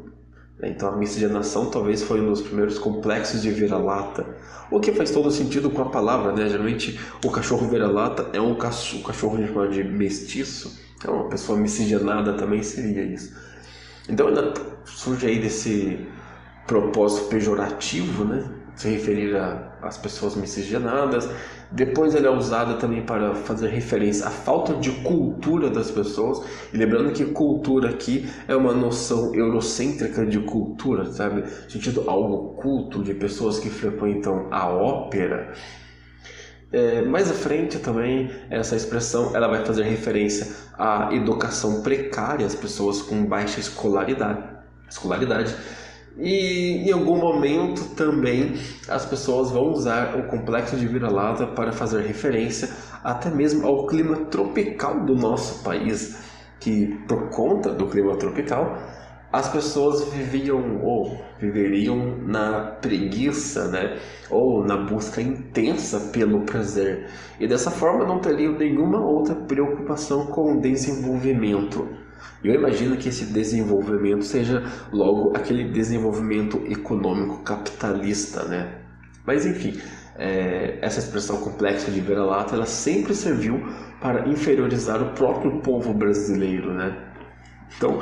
então 0.67 0.89
a 0.89 0.95
miscigenação 0.97 1.69
talvez 1.69 2.03
foi 2.03 2.19
um 2.19 2.29
dos 2.29 2.41
primeiros 2.41 2.77
complexos 2.77 3.41
de 3.41 3.49
vira-lata, 3.49 4.25
o 4.69 4.79
que 4.79 4.91
faz 4.91 5.11
todo 5.11 5.31
sentido 5.31 5.69
com 5.69 5.81
a 5.81 5.89
palavra, 5.89 6.33
né? 6.33 6.49
Geralmente 6.49 6.99
o 7.23 7.31
cachorro 7.31 7.67
vira-lata 7.67 8.29
é 8.33 8.41
um 8.41 8.55
cachorro, 8.55 8.99
um 8.99 9.03
cachorro 9.03 9.35
a 9.35 9.39
gente 9.39 9.53
chama 9.53 9.67
de 9.69 9.83
mestiço, 9.83 10.79
então 10.97 11.15
uma 11.15 11.29
pessoa 11.29 11.57
miscigenada 11.57 12.33
também 12.33 12.61
seria 12.61 13.03
isso. 13.03 13.33
Então 14.09 14.27
ainda 14.27 14.53
surge 14.85 15.27
aí 15.27 15.39
desse 15.39 16.05
propósito 16.67 17.29
pejorativo, 17.29 18.25
né? 18.25 18.58
Se 18.79 18.87
referir 18.87 19.35
às 19.81 19.97
pessoas 19.97 20.37
miscigenadas, 20.37 21.29
depois 21.69 22.15
ele 22.15 22.27
é 22.27 22.29
usado 22.29 22.79
também 22.79 23.01
para 23.05 23.35
fazer 23.35 23.67
referência 23.67 24.25
à 24.25 24.29
falta 24.29 24.73
de 24.75 24.89
cultura 25.01 25.69
das 25.69 25.91
pessoas. 25.91 26.41
E 26.71 26.77
lembrando 26.77 27.11
que 27.11 27.25
cultura 27.25 27.89
aqui 27.89 28.29
é 28.47 28.55
uma 28.55 28.71
noção 28.73 29.35
eurocêntrica 29.35 30.25
de 30.25 30.39
cultura, 30.39 31.11
sabe? 31.11 31.43
Sentido 31.67 32.09
algo 32.09 32.53
culto 32.53 33.03
de 33.03 33.13
pessoas 33.13 33.59
que 33.59 33.69
frequentam 33.69 34.47
a 34.49 34.69
ópera. 34.69 35.51
É, 36.71 37.01
mais 37.01 37.29
à 37.29 37.33
frente 37.33 37.79
também, 37.79 38.31
essa 38.49 38.77
expressão 38.77 39.35
ela 39.35 39.49
vai 39.49 39.65
fazer 39.65 39.83
referência 39.83 40.55
à 40.77 41.13
educação 41.13 41.81
precária, 41.81 42.45
às 42.45 42.55
pessoas 42.55 43.01
com 43.01 43.25
baixa 43.25 43.59
escolaridade. 43.59 44.41
escolaridade. 44.89 45.53
E 46.21 46.89
em 46.89 46.91
algum 46.91 47.17
momento 47.17 47.95
também 47.95 48.55
as 48.89 49.05
pessoas 49.05 49.51
vão 49.51 49.71
usar 49.71 50.17
o 50.17 50.23
complexo 50.27 50.75
de 50.75 50.85
vira-lata 50.85 51.47
para 51.47 51.71
fazer 51.71 52.01
referência 52.01 52.69
até 53.01 53.29
mesmo 53.29 53.65
ao 53.65 53.87
clima 53.87 54.17
tropical 54.25 55.05
do 55.05 55.15
nosso 55.15 55.63
país, 55.63 56.21
que 56.59 56.87
por 57.07 57.29
conta 57.29 57.71
do 57.71 57.87
clima 57.87 58.17
tropical 58.17 58.77
as 59.31 59.47
pessoas 59.47 60.03
viviam 60.11 60.81
ou 60.83 61.21
viveriam 61.39 62.17
na 62.25 62.77
preguiça, 62.81 63.67
né? 63.67 63.97
Ou 64.29 64.65
na 64.65 64.75
busca 64.75 65.21
intensa 65.21 66.09
pelo 66.11 66.41
prazer. 66.41 67.07
E 67.39 67.47
dessa 67.47 67.69
forma 67.69 68.05
não 68.05 68.19
teriam 68.19 68.57
nenhuma 68.57 68.99
outra 68.99 69.35
preocupação 69.35 70.25
com 70.25 70.57
o 70.57 70.61
desenvolvimento. 70.61 71.87
Eu 72.43 72.53
imagino 72.53 72.97
que 72.97 73.09
esse 73.09 73.25
desenvolvimento 73.25 74.23
seja 74.23 74.63
logo 74.91 75.35
aquele 75.35 75.65
desenvolvimento 75.65 76.61
econômico 76.67 77.43
capitalista, 77.43 78.43
né? 78.43 78.75
Mas 79.25 79.45
enfim, 79.45 79.79
é, 80.15 80.77
essa 80.81 80.99
expressão 80.99 81.37
complexa 81.37 81.91
de 81.91 81.99
vira-lata, 81.99 82.55
ela 82.55 82.65
sempre 82.65 83.13
serviu 83.13 83.61
para 84.01 84.27
inferiorizar 84.27 85.01
o 85.01 85.13
próprio 85.13 85.59
povo 85.61 85.93
brasileiro, 85.93 86.73
né? 86.73 86.95
Então, 87.77 87.99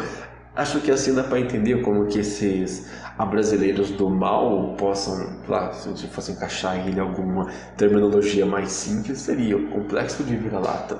Acho 0.57 0.81
que 0.81 0.89
assim 0.89 1.13
dá 1.13 1.24
para 1.24 1.39
entender 1.39 1.83
como 1.83 2.07
que 2.07 2.17
esses 2.17 2.91
brasileiros 3.29 3.91
do 3.91 4.09
mal 4.09 4.74
possam, 4.75 5.39
lá, 5.47 5.71
se 5.71 6.07
fosse 6.07 6.31
encaixar 6.31 6.89
em 6.89 7.00
alguma 7.00 7.45
terminologia 7.77 8.43
mais 8.43 8.71
simples, 8.71 9.19
seria 9.19 9.55
o 9.55 9.69
complexo 9.69 10.24
de 10.24 10.36
vira-lata. 10.36 10.97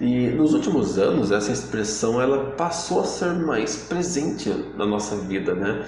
E 0.00 0.28
nos 0.28 0.54
últimos 0.54 0.96
anos 0.98 1.32
essa 1.32 1.50
expressão 1.50 2.20
ela 2.20 2.52
passou 2.52 3.00
a 3.00 3.04
ser 3.04 3.34
mais 3.34 3.76
presente 3.76 4.48
na 4.76 4.86
nossa 4.86 5.16
vida, 5.16 5.54
né? 5.54 5.84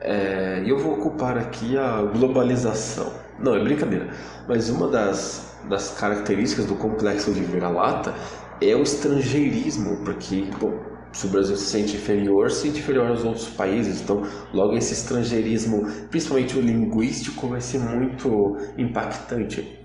É, 0.00 0.62
e 0.64 0.70
eu 0.70 0.78
vou 0.78 0.94
ocupar 0.94 1.36
aqui 1.38 1.76
a 1.76 2.02
globalização. 2.02 3.12
Não, 3.38 3.54
é 3.54 3.62
brincadeira. 3.62 4.08
Mas 4.48 4.68
uma 4.70 4.88
das, 4.88 5.56
das 5.68 5.90
características 5.90 6.66
do 6.66 6.74
complexo 6.74 7.32
de 7.32 7.40
vira-lata 7.40 8.14
é 8.60 8.74
o 8.74 8.82
estrangeirismo, 8.82 10.04
porque, 10.04 10.48
bom, 10.58 10.72
se 11.12 11.26
o 11.26 11.30
Brasil 11.30 11.56
se 11.56 11.66
sente 11.66 11.96
inferior, 11.96 12.50
se 12.50 12.62
sente 12.62 12.78
inferior 12.80 13.08
aos 13.08 13.24
outros 13.24 13.48
países. 13.48 14.00
Então, 14.00 14.22
logo 14.52 14.76
esse 14.76 14.92
estrangeirismo, 14.94 15.86
principalmente 16.10 16.58
o 16.58 16.60
linguístico, 16.60 17.48
vai 17.48 17.60
ser 17.60 17.78
muito 17.78 18.56
impactante. 18.78 19.81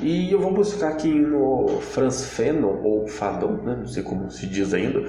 E 0.00 0.32
eu 0.32 0.40
vou 0.40 0.52
buscar 0.52 0.88
aqui 0.88 1.12
no 1.12 1.80
Franz 1.80 2.24
Fanon, 2.24 2.82
ou 2.82 3.06
Fanon, 3.06 3.62
né? 3.62 3.76
não 3.76 3.86
sei 3.86 4.02
como 4.02 4.30
se 4.30 4.46
diz 4.46 4.74
ainda, 4.74 5.00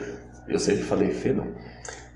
eu 0.48 0.60
sempre 0.60 0.84
falei 0.84 1.12
Fanon. 1.12 1.52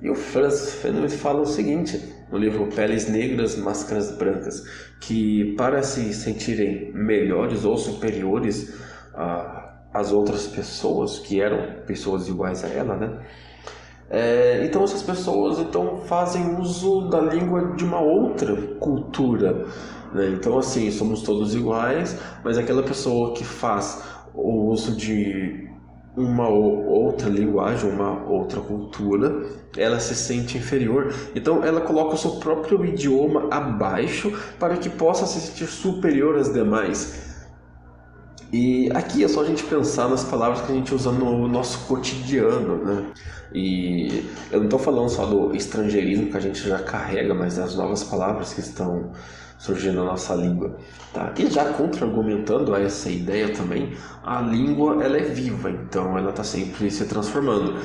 E 0.02 0.10
o 0.10 0.16
Franz 0.16 0.74
Fanon 0.76 1.10
fala 1.10 1.42
o 1.42 1.46
seguinte, 1.46 2.00
no 2.32 2.38
livro 2.38 2.68
Peles 2.68 3.10
Negras, 3.10 3.58
Máscaras 3.58 4.16
Brancas, 4.16 4.64
que 5.02 5.56
para 5.58 5.82
se 5.82 6.14
sentirem 6.14 6.92
melhores 6.94 7.66
ou 7.66 7.78
superiores 7.78 8.78
as 9.94 10.12
outras 10.12 10.46
pessoas 10.48 11.18
que 11.20 11.42
eram 11.42 11.84
pessoas 11.86 12.28
iguais 12.28 12.64
a 12.64 12.68
ela, 12.68 12.96
né? 12.96 13.20
É, 14.10 14.64
então 14.64 14.84
essas 14.84 15.04
pessoas 15.04 15.60
então 15.60 15.98
fazem 15.98 16.58
uso 16.58 17.10
da 17.10 17.20
língua 17.20 17.76
de 17.76 17.84
uma 17.84 18.00
outra 18.00 18.56
cultura, 18.80 19.66
né? 20.14 20.30
Então 20.30 20.58
assim 20.58 20.92
somos 20.92 21.22
todos 21.22 21.56
iguais, 21.56 22.18
mas 22.44 22.58
aquela 22.58 22.84
pessoa 22.84 23.34
que 23.34 23.44
faz 23.44 24.04
o 24.34 24.70
uso 24.70 24.96
de 24.96 25.68
uma 26.16 26.48
outra 26.50 27.30
linguagem, 27.30 27.92
uma 27.92 28.24
outra 28.28 28.60
cultura, 28.60 29.46
ela 29.78 30.00
se 30.00 30.16
sente 30.16 30.58
inferior. 30.58 31.14
Então 31.36 31.64
ela 31.64 31.80
coloca 31.82 32.16
o 32.16 32.18
seu 32.18 32.32
próprio 32.32 32.84
idioma 32.84 33.48
abaixo 33.52 34.34
para 34.60 34.78
que 34.78 34.90
possa 34.90 35.28
se 35.28 35.40
sentir 35.40 35.68
superior 35.68 36.38
às 36.38 36.52
demais. 36.52 37.28
E 38.52 38.90
aqui 38.94 39.24
é 39.24 39.28
só 39.28 39.42
a 39.42 39.46
gente 39.46 39.64
pensar 39.64 40.10
nas 40.10 40.24
palavras 40.24 40.62
que 40.62 40.72
a 40.72 40.76
gente 40.76 40.96
usa 40.96 41.12
no 41.12 41.48
nosso 41.48 41.86
cotidiano, 41.86 42.84
né? 42.84 43.06
E 43.54 44.26
eu 44.52 44.60
não 44.60 44.66
estou 44.66 44.80
falando 44.80 45.10
só 45.10 45.26
do 45.26 45.54
estrangeirismo 45.54 46.32
que 46.32 46.38
a 46.38 46.40
gente 46.40 46.68
já 46.68 46.80
carrega, 46.80 47.34
mas 47.34 47.58
das 47.58 47.76
novas 47.76 48.04
palavras 48.04 48.54
que 48.54 48.62
estão 48.62 49.12
surgindo 49.58 49.98
na 49.98 50.06
nossa 50.06 50.36
língua. 50.36 50.78
Tá? 51.14 51.34
E 51.38 51.48
já 51.48 51.66
contra-argumentando 51.74 52.74
a 52.74 52.82
essa 52.82 53.10
ideia 53.10 53.50
também, 53.54 53.94
a 54.24 54.42
língua 54.42 55.04
ela 55.04 55.18
é 55.18 55.24
viva, 55.24 55.70
então 55.70 56.18
ela 56.18 56.30
está 56.30 56.44
sempre 56.44 56.90
se 56.92 57.06
transformando. 57.06 57.80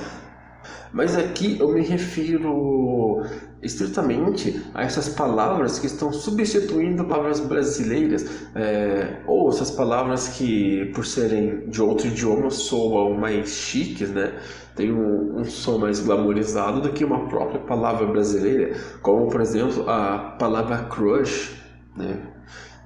Mas 0.92 1.16
aqui 1.16 1.58
eu 1.58 1.72
me 1.72 1.80
refiro 1.80 3.22
estritamente 3.62 4.60
a 4.74 4.82
essas 4.82 5.08
palavras 5.08 5.78
que 5.78 5.86
estão 5.86 6.12
substituindo 6.12 7.04
palavras 7.04 7.40
brasileiras, 7.40 8.26
é, 8.54 9.20
ou 9.26 9.48
essas 9.48 9.70
palavras 9.70 10.28
que, 10.28 10.86
por 10.94 11.06
serem 11.06 11.68
de 11.68 11.80
outro 11.80 12.08
idioma, 12.08 12.50
soam 12.50 13.14
mais 13.14 13.50
chiques, 13.50 14.10
né? 14.10 14.34
Tem 14.74 14.92
um, 14.92 15.40
um 15.40 15.44
som 15.44 15.78
mais 15.78 16.00
glamourizado 16.00 16.80
do 16.80 16.92
que 16.92 17.04
uma 17.04 17.26
própria 17.28 17.60
palavra 17.60 18.06
brasileira, 18.06 18.76
como 19.00 19.28
por 19.28 19.40
exemplo 19.40 19.88
a 19.88 20.36
palavra 20.38 20.78
crush, 20.84 21.61
né? 21.96 22.18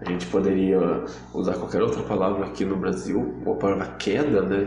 A 0.00 0.10
gente 0.10 0.26
poderia 0.26 1.04
usar 1.32 1.54
qualquer 1.54 1.82
outra 1.82 2.02
palavra 2.02 2.44
aqui 2.44 2.66
no 2.66 2.76
Brasil, 2.76 3.42
ou 3.46 3.54
a 3.54 3.56
palavra 3.56 3.86
queda, 3.98 4.42
né? 4.42 4.66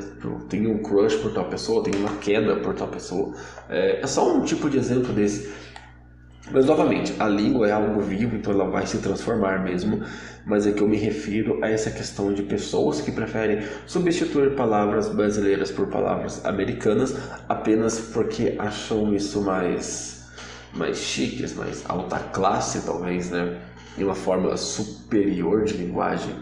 Tem 0.49 0.65
um 0.65 0.82
crush 0.82 1.17
por 1.17 1.32
tal 1.32 1.45
pessoa, 1.45 1.84
tem 1.84 1.93
uma 1.99 2.17
queda 2.17 2.56
por 2.58 2.73
tal 2.73 2.88
pessoa. 2.88 3.36
É, 3.69 4.02
é 4.02 4.08
só 4.08 4.34
um 4.34 4.43
tipo 4.43 4.67
de 4.69 4.78
exemplo 4.80 5.13
desse. 5.13 5.54
Mas 6.52 6.65
novamente, 6.65 7.13
a 7.19 7.28
língua 7.28 7.67
é 7.67 7.71
algo 7.71 8.02
vivo, 8.02 8.36
então 8.36 8.52
ela 8.52 8.67
vai 8.71 8.88
se 8.88 8.97
transformar 8.97 9.63
mesmo. 9.63 10.02
Mas 10.47 10.65
é 10.65 10.71
que 10.71 10.82
eu 10.82 10.88
me 10.88 10.97
refiro 10.97 11.63
a 11.63 11.69
essa 11.69 11.91
questão 11.91 12.34
de 12.34 12.41
pessoas 12.41 12.99
que 12.99 13.12
preferem 13.12 13.62
substituir 13.86 14.56
palavras 14.56 15.10
brasileiras 15.10 15.69
por 15.69 15.88
palavras 15.88 16.43
americanas 16.43 17.15
apenas 17.47 17.99
porque 17.99 18.56
acham 18.58 19.13
isso 19.13 19.43
mais, 19.43 20.28
mais 20.73 20.97
chiques, 20.97 21.54
mais 21.54 21.88
alta 21.88 22.17
classe, 22.17 22.84
talvez, 22.84 23.30
né? 23.30 23.68
Em 23.97 24.04
uma 24.04 24.15
forma 24.15 24.56
superior 24.58 25.63
de 25.63 25.73
linguagem. 25.73 26.36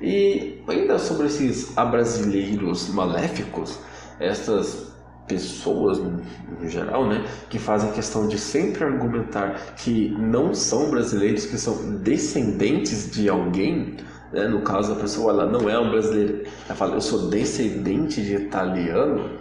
E 0.00 0.62
ainda 0.68 0.98
sobre 0.98 1.26
esses 1.26 1.76
abrasileiros 1.76 2.88
maléficos, 2.88 3.78
essas 4.18 4.92
pessoas 5.26 5.98
no 5.98 6.68
geral, 6.68 7.06
né, 7.06 7.24
que 7.48 7.58
fazem 7.58 7.90
questão 7.92 8.28
de 8.28 8.38
sempre 8.38 8.84
argumentar 8.84 9.74
que 9.76 10.10
não 10.18 10.52
são 10.54 10.90
brasileiros, 10.90 11.46
que 11.46 11.56
são 11.56 11.96
descendentes 11.96 13.10
de 13.10 13.28
alguém, 13.28 13.96
né, 14.32 14.46
no 14.46 14.62
caso 14.62 14.92
a 14.92 14.96
pessoa 14.96 15.32
ela 15.32 15.46
não 15.46 15.68
é 15.70 15.78
um 15.78 15.90
brasileiro, 15.90 16.44
ela 16.66 16.74
fala 16.76 16.94
eu 16.94 17.00
sou 17.00 17.30
descendente 17.30 18.22
de 18.22 18.34
italiano, 18.34 19.38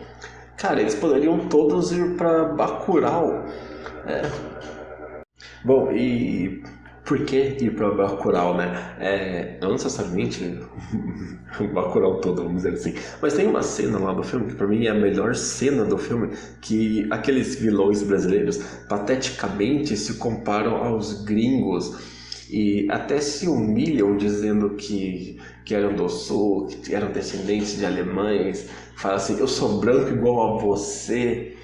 cara, 0.56 0.80
eles 0.80 0.96
poderiam 0.96 1.50
todos 1.50 1.92
ir 1.92 2.16
para 2.16 2.46
Bacurau, 2.46 3.44
né? 4.06 4.22
Bom, 5.66 5.92
e 5.92 6.63
por 7.06 7.26
que 7.26 7.58
ir 7.60 7.76
para 7.76 7.92
Bacurau, 7.92 8.56
né? 8.56 8.96
É, 9.00 9.58
não 9.62 9.74
necessariamente 9.74 10.60
o 11.60 11.68
Bacurau 11.68 12.22
todo, 12.22 12.44
vamos 12.44 12.63
dizer 12.63 12.76
assim. 12.76 12.96
Mas 13.22 13.34
tem 13.34 13.48
uma 13.48 13.62
cena 13.62 14.00
lá 14.00 14.13
do 14.13 14.24
filme 14.24 14.48
que 14.48 14.56
para 14.56 14.68
mim 14.68 14.86
é 14.86 14.89
a 14.89 14.94
melhor 14.94 15.36
cena 15.36 15.84
do 15.84 15.98
filme, 15.98 16.30
que 16.62 17.06
aqueles 17.12 17.56
vilões 17.56 18.04
brasileiros 18.04 18.58
pateticamente 18.88 19.98
se 19.98 20.16
comparam 20.16 20.78
aos 20.78 21.24
gringos 21.24 22.13
e 22.50 22.88
até 22.89 23.20
se 23.20 23.48
humilham 23.48 24.16
dizendo 24.16 24.72
que, 24.72 25.39
que 25.66 25.76
eram 25.76 25.96
do 25.96 26.08
sul, 26.08 26.68
que 26.68 26.96
eram 26.96 27.12
descendentes 27.12 27.78
de 27.78 27.86
alemães. 27.86 28.70
Fala 28.96 29.16
assim, 29.16 29.39
eu 29.39 29.48
sou 29.48 29.80
branco 29.80 30.10
igual 30.10 30.56
a 30.56 30.62
você. 30.62 31.58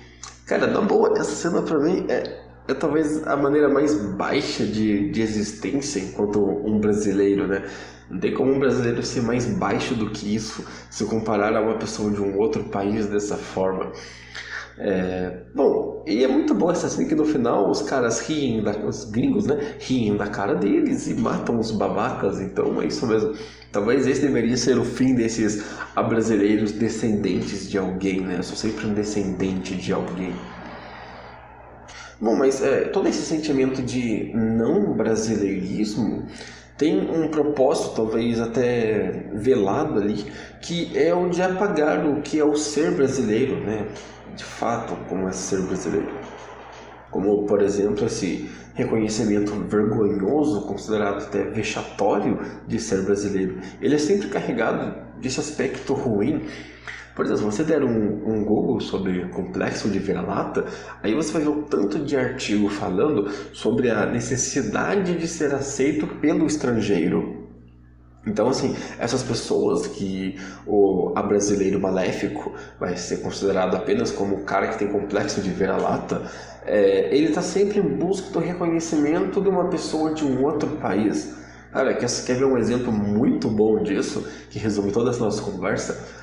Cara, 0.45 0.67
na 0.67 0.82
boa, 0.82 1.13
essa 1.17 1.32
cena 1.32 1.62
para 1.62 1.80
mim 1.80 2.06
é 2.10 2.48
é 2.69 2.73
talvez 2.73 3.25
a 3.27 3.36
maneira 3.36 3.67
mais 3.67 3.95
baixa 3.95 4.65
de, 4.65 5.10
de 5.10 5.21
existência 5.21 5.99
enquanto 5.99 6.39
um 6.39 6.79
brasileiro, 6.79 7.47
né? 7.47 7.67
Não 8.10 8.19
tem 8.19 8.34
como 8.34 8.51
um 8.51 8.60
brasileiro 8.60 9.03
ser 9.03 9.21
mais 9.21 9.45
baixo 9.45 9.93
do 9.95 10.10
que 10.10 10.34
isso 10.34 10.65
se 10.89 11.05
comparar 11.05 11.55
a 11.55 11.62
uma 11.62 11.77
pessoa 11.77 12.12
de 12.12 12.21
um 12.21 12.38
outro 12.38 12.63
país 12.65 13.08
dessa 13.08 13.38
forma. 13.38 13.91
É, 14.77 15.43
bom, 15.53 16.05
e 16.08 16.23
é 16.23 16.27
muito 16.27 16.53
bom 16.53 16.71
essa 16.71 16.88
cena 16.88 17.08
que 17.08 17.13
no 17.13 17.25
final 17.25 17.69
os 17.69 17.82
caras 17.82 18.21
riem, 18.21 18.63
da, 18.63 18.71
os 18.71 19.05
gringos, 19.05 19.45
né? 19.45 19.75
Riem 19.79 20.15
da 20.15 20.27
cara 20.27 20.55
deles 20.55 21.08
e 21.08 21.15
matam 21.15 21.60
os 21.60 21.71
babacas, 21.71 22.39
então 22.39 22.82
é 22.82 22.88
isso 22.88 23.05
mesmo. 23.05 23.34
Talvez 23.71 24.08
esse 24.08 24.21
deveria 24.21 24.58
ser 24.58 24.77
o 24.77 24.86
fim 24.86 25.13
desses 25.13 25.63
brasileiros 25.95 26.71
descendentes 26.71 27.69
de 27.69 27.77
alguém, 27.77 28.21
né? 28.21 28.38
Eu 28.38 28.43
sou 28.43 28.55
sempre 28.55 28.88
um 28.88 28.93
descendente 28.93 29.75
de 29.75 29.91
alguém. 29.91 30.34
Bom, 32.21 32.36
mas 32.36 32.62
é, 32.62 32.82
todo 32.86 33.08
esse 33.08 33.21
sentimento 33.21 33.82
de 33.82 34.32
não 34.34 34.91
brasileirismo 34.93 36.27
tem 36.77 37.10
um 37.10 37.29
propósito, 37.29 37.95
talvez 37.95 38.41
até 38.41 39.29
velado 39.34 39.99
ali, 39.99 40.25
que 40.62 40.97
é 40.97 41.13
o 41.13 41.29
de 41.29 41.41
apagar 41.41 42.05
o 42.05 42.21
que 42.21 42.38
é 42.38 42.43
o 42.43 42.58
ser 42.58 42.91
brasileiro, 42.91 43.62
né? 43.62 43.88
De 44.36 44.43
fato, 44.43 44.97
como 45.08 45.29
é 45.29 45.32
ser 45.32 45.62
brasileiro. 45.62 46.10
Como, 47.10 47.45
por 47.45 47.62
exemplo, 47.62 48.05
esse 48.05 48.49
reconhecimento 48.73 49.53
vergonhoso, 49.67 50.65
considerado 50.67 51.23
até 51.23 51.43
vexatório 51.43 52.39
de 52.67 52.79
ser 52.79 53.01
brasileiro. 53.03 53.60
Ele 53.82 53.95
é 53.95 53.97
sempre 53.97 54.27
carregado 54.27 54.93
desse 55.21 55.39
aspecto 55.39 55.93
ruim. 55.93 56.45
Por 57.19 57.25
exemplo, 57.25 57.51
se 57.51 57.58
você 57.58 57.63
der 57.65 57.84
um, 57.84 57.89
um 58.25 58.45
Google 58.45 58.79
sobre 58.79 59.25
complexo 59.27 59.89
de 59.89 59.99
vira-lata, 59.99 60.63
aí 61.03 61.13
você 61.13 61.34
vai 61.34 61.41
ver 61.41 61.49
o 61.49 61.63
tanto 61.63 61.99
de 61.99 62.15
artigo 62.15 62.69
falando 62.69 63.29
sobre 63.51 63.91
a 63.91 64.05
necessidade 64.05 65.17
de 65.17 65.27
ser 65.27 65.53
aceito 65.53 66.08
pelo 66.08 66.47
estrangeiro. 66.47 67.45
Então, 68.25 68.47
assim, 68.47 68.73
essas 68.97 69.21
pessoas 69.21 69.86
que 69.86 70.39
o 70.65 71.12
a 71.13 71.21
brasileiro 71.21 71.77
maléfico 71.77 72.53
vai 72.79 72.95
ser 72.95 73.17
considerado 73.17 73.75
apenas 73.75 74.12
como 74.12 74.36
o 74.38 74.43
cara 74.45 74.69
que 74.69 74.79
tem 74.79 74.88
complexo 74.88 75.41
de 75.41 75.49
vira-lata, 75.49 76.21
é, 76.65 77.13
ele 77.13 77.27
está 77.27 77.41
sempre 77.41 77.79
em 77.79 77.97
busca 77.97 78.32
do 78.32 78.39
reconhecimento 78.39 79.41
de 79.41 79.49
uma 79.49 79.67
pessoa 79.67 80.13
de 80.13 80.23
um 80.23 80.41
outro 80.45 80.69
país. 80.77 81.38
Cara, 81.73 81.93
quer 81.93 82.08
ver 82.36 82.45
um 82.45 82.58
exemplo 82.58 82.93
muito 82.93 83.49
bom 83.49 83.84
disso, 83.84 84.25
que 84.49 84.58
resume 84.58 84.93
toda 84.93 85.10
essa 85.10 85.19
nossa 85.19 85.41
conversa? 85.41 86.18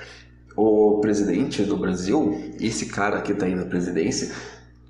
O 0.57 1.01
presidente 1.01 1.63
do 1.63 1.77
Brasil, 1.77 2.53
esse 2.59 2.87
cara 2.87 3.21
que 3.21 3.33
está 3.33 3.45
aí 3.47 3.55
na 3.55 3.67
presidência, 3.67 4.33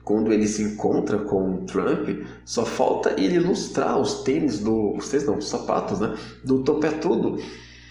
quando 0.05 0.33
ele 0.33 0.47
se 0.47 0.63
encontra 0.63 1.19
com 1.19 1.51
o 1.51 1.67
Trump, 1.67 2.09
só 2.45 2.65
falta 2.65 3.21
ele 3.21 3.35
ilustrar 3.35 3.99
os 3.99 4.23
tênis 4.23 4.61
do. 4.61 4.95
Os 4.97 5.09
tênis 5.09 5.27
não, 5.27 5.39
os 5.39 5.49
sapatos, 5.49 5.99
né? 5.99 6.15
Do 6.45 6.63
topetudo. 6.63 7.43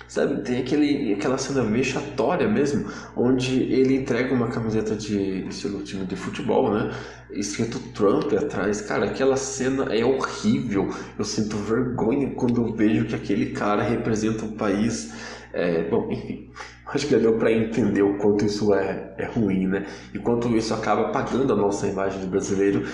Sabe, 0.07 0.43
tem 0.43 0.59
aquele, 0.59 1.13
aquela 1.13 1.37
cena 1.37 1.63
vexatória 1.63 2.47
mesmo, 2.47 2.89
onde 3.17 3.63
ele 3.63 3.95
entrega 3.95 4.33
uma 4.33 4.47
camiseta 4.47 4.95
de 4.95 5.47
estilo 5.47 5.81
time 5.81 6.05
de 6.05 6.15
futebol, 6.15 6.71
né? 6.71 6.95
Escrito 7.31 7.79
Trump 7.93 8.31
atrás. 8.31 8.81
Cara, 8.81 9.07
aquela 9.07 9.35
cena 9.35 9.93
é 9.93 10.05
horrível. 10.05 10.89
Eu 11.19 11.25
sinto 11.25 11.57
vergonha 11.57 12.29
quando 12.35 12.61
eu 12.61 12.73
vejo 12.73 13.07
que 13.07 13.15
aquele 13.15 13.47
cara 13.47 13.83
representa 13.83 14.45
o 14.45 14.53
país. 14.53 15.11
É, 15.51 15.89
bom, 15.89 16.09
enfim, 16.11 16.49
acho 16.87 17.07
que 17.07 17.13
já 17.13 17.19
deu 17.19 17.37
para 17.37 17.51
entender 17.51 18.01
o 18.03 18.17
quanto 18.17 18.45
isso 18.45 18.73
é, 18.73 19.13
é 19.17 19.25
ruim, 19.25 19.67
né? 19.67 19.85
E 20.13 20.19
quanto 20.19 20.55
isso 20.55 20.73
acaba 20.73 21.07
apagando 21.07 21.53
a 21.53 21.55
nossa 21.55 21.87
imagem 21.87 22.19
de 22.19 22.27
brasileiro 22.27 22.85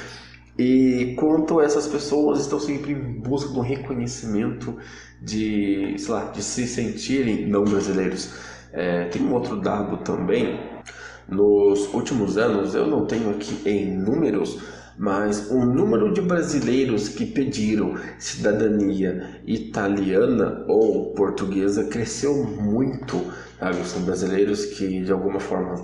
e 0.58 1.16
quanto 1.18 1.62
essas 1.62 1.88
pessoas 1.88 2.42
estão 2.42 2.60
sempre 2.60 2.92
em 2.92 3.20
busca 3.20 3.52
de 3.52 3.58
um 3.58 3.62
reconhecimento 3.62 4.78
de, 5.22 5.96
sei 5.98 6.14
lá, 6.14 6.26
de 6.26 6.44
se 6.44 6.68
sentirem 6.68 7.48
não 7.48 7.64
brasileiros. 7.64 8.34
É, 8.74 9.06
tem 9.06 9.22
um 9.22 9.34
outro 9.34 9.60
dado 9.60 9.98
também. 9.98 10.60
Nos 11.28 11.94
últimos 11.94 12.38
anos, 12.38 12.76
eu 12.76 12.88
não 12.88 13.06
tenho 13.06 13.30
aqui 13.30 13.62
em 13.66 13.98
números, 13.98 14.60
mas 15.02 15.50
o 15.50 15.66
número 15.66 16.14
de 16.14 16.22
brasileiros 16.22 17.10
que 17.10 17.26
pediram 17.26 17.96
cidadania 18.20 19.42
italiana 19.48 20.64
ou 20.68 21.12
portuguesa 21.16 21.86
cresceu 21.86 22.44
muito. 22.44 23.20
Sabe? 23.60 23.78
São 23.84 24.04
brasileiros 24.04 24.64
que, 24.66 25.02
de 25.02 25.12
alguma 25.12 25.40
forma, 25.40 25.76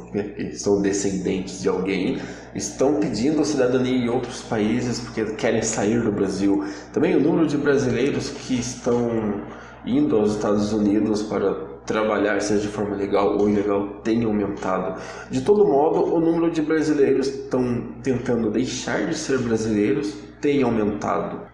são 0.53 0.84
descendentes 0.84 1.63
de 1.63 1.67
alguém, 1.67 2.19
estão 2.53 2.99
pedindo 2.99 3.43
cidadania 3.43 4.06
em 4.06 4.08
outros 4.08 4.43
países 4.43 4.99
porque 4.99 5.25
querem 5.34 5.63
sair 5.63 6.03
do 6.03 6.12
Brasil. 6.12 6.63
Também 6.93 7.15
o 7.15 7.19
número 7.19 7.47
de 7.47 7.58
brasileiros 7.58 8.30
que 8.30 8.60
estão 8.60 9.41
indo 9.84 10.15
aos 10.15 10.36
Estados 10.36 10.71
Unidos 10.73 11.23
para 11.23 11.66
trabalhar, 11.88 12.39
seja 12.41 12.62
de 12.62 12.67
forma 12.67 12.95
legal 12.95 13.38
ou 13.38 13.50
ilegal, 13.50 14.02
tem 14.04 14.23
aumentado. 14.23 15.02
De 15.32 15.41
todo 15.41 15.65
modo, 15.65 16.13
o 16.13 16.19
número 16.19 16.52
de 16.52 16.62
brasileiros 16.62 17.28
estão 17.30 17.93
tentando 18.04 18.52
deixar 18.52 19.08
de 19.08 19.15
ser 19.15 19.39
brasileiros 19.39 20.28
tem 20.41 20.62
aumentado. 20.62 21.47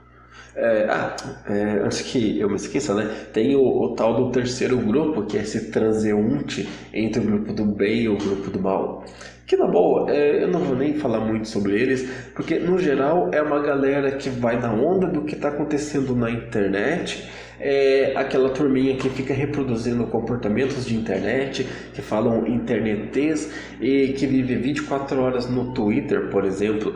É, 0.56 0.88
ah, 0.88 1.15
é, 1.48 1.82
antes 1.84 2.02
que 2.02 2.39
eu 2.39 2.48
me 2.48 2.56
esqueça, 2.56 2.93
né? 2.93 3.10
Tem 3.32 3.56
o, 3.56 3.62
o, 3.62 3.96
tal 3.96 4.15
do 4.15 4.32
terceiro 4.32 4.78
grupo, 4.78 5.26
que 5.26 5.38
é 5.38 5.41
esse 5.41 5.72
transeunte 5.72 6.69
entre 6.93 7.22
o 7.22 7.26
grupo 7.26 7.54
do 7.54 7.65
bem 7.65 8.04
e 8.04 8.10
o 8.10 8.17
grupo 8.17 8.52
do 8.52 8.60
mal. 8.60 9.04
Que 9.48 9.58
na 9.58 9.67
boa, 9.67 10.12
é, 10.12 10.43
eu 10.43 10.48
não 10.48 10.60
vou 10.60 10.76
nem 10.76 10.93
falar 10.93 11.19
muito 11.19 11.48
sobre 11.48 11.80
eles, 11.80 12.08
porque 12.36 12.60
no 12.60 12.78
geral 12.78 13.30
é 13.34 13.41
uma 13.41 13.62
galera 13.62 14.12
que 14.12 14.30
vai 14.30 14.60
na 14.60 14.72
onda 14.72 15.08
do 15.08 15.24
que 15.24 15.36
está 15.36 15.50
acontecendo 15.50 16.15
na 16.15 16.30
internet 16.30 17.28
é 17.60 18.13
aquela 18.16 18.50
turminha 18.50 18.96
que 18.96 19.10
fica 19.10 19.34
reproduzindo 19.34 20.06
comportamentos 20.08 20.86
de 20.86 20.96
internet, 20.96 21.68
que 21.94 22.02
falam 22.02 22.48
internetês 22.48 23.52
e 23.80 24.13
que 24.13 24.26
vive 24.26 24.56
24 24.56 25.22
horas 25.22 25.50
no 25.50 25.74
Twitter, 25.74 26.30
por 26.30 26.46
exemplo. 26.46 26.96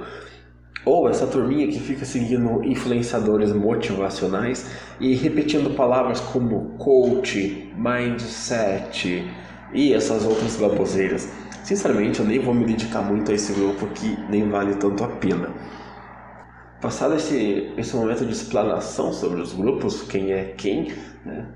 Ou 0.85 1.09
essa 1.09 1.27
turminha 1.27 1.67
que 1.67 1.79
fica 1.79 2.05
seguindo 2.05 2.63
influenciadores 2.63 3.51
motivacionais 3.51 4.69
e 4.99 5.13
repetindo 5.15 5.75
palavras 5.75 6.19
como 6.19 6.75
coach, 6.77 7.73
mindset 7.75 9.27
e 9.73 9.93
essas 9.93 10.25
outras 10.25 10.55
baboseiras. 10.55 11.29
Sinceramente, 11.63 12.21
eu 12.21 12.25
nem 12.25 12.39
vou 12.39 12.53
me 12.53 12.63
dedicar 12.63 13.01
muito 13.01 13.29
a 13.29 13.35
esse 13.35 13.51
grupo 13.51 13.87
que 13.87 14.17
nem 14.29 14.47
vale 14.47 14.75
tanto 14.75 15.03
a 15.03 15.09
pena. 15.09 15.49
Passado 16.81 17.15
esse, 17.15 17.71
esse 17.77 17.95
momento 17.95 18.25
de 18.25 18.31
explanação 18.31 19.11
sobre 19.11 19.41
os 19.41 19.53
grupos, 19.53 20.03
quem 20.03 20.31
é 20.31 20.53
quem, 20.55 20.93
né? 21.25 21.47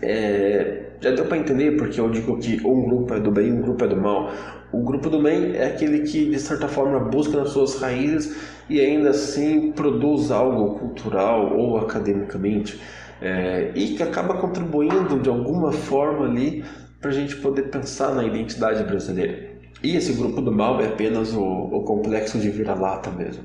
É, 0.00 0.92
já 1.00 1.10
deu 1.10 1.26
para 1.26 1.36
entender 1.36 1.76
porque 1.76 2.00
eu 2.00 2.08
digo 2.08 2.38
que 2.38 2.66
um 2.66 2.82
grupo 2.82 3.12
é 3.12 3.20
do 3.20 3.30
bem 3.30 3.48
e 3.48 3.52
um 3.52 3.60
grupo 3.60 3.84
é 3.84 3.88
do 3.88 3.96
mal. 3.96 4.30
O 4.72 4.82
grupo 4.82 5.10
do 5.10 5.22
bem 5.22 5.54
é 5.54 5.66
aquele 5.66 6.00
que, 6.00 6.30
de 6.30 6.38
certa 6.38 6.66
forma, 6.66 6.98
busca 6.98 7.36
nas 7.36 7.50
suas 7.50 7.78
raízes 7.78 8.34
e 8.70 8.80
ainda 8.80 9.10
assim 9.10 9.70
produz 9.72 10.30
algo 10.30 10.78
cultural 10.78 11.54
ou 11.54 11.76
academicamente 11.76 12.80
é, 13.20 13.70
e 13.74 13.88
que 13.94 14.02
acaba 14.02 14.34
contribuindo 14.34 15.20
de 15.20 15.28
alguma 15.28 15.72
forma 15.72 16.24
ali 16.24 16.64
para 17.00 17.10
a 17.10 17.12
gente 17.12 17.36
poder 17.36 17.64
pensar 17.64 18.14
na 18.14 18.24
identidade 18.24 18.82
brasileira. 18.84 19.52
E 19.82 19.96
esse 19.96 20.12
grupo 20.12 20.40
do 20.40 20.52
mal 20.52 20.80
é 20.80 20.86
apenas 20.86 21.34
o, 21.34 21.42
o 21.42 21.82
complexo 21.82 22.38
de 22.38 22.48
vira-lata 22.48 23.10
mesmo. 23.10 23.44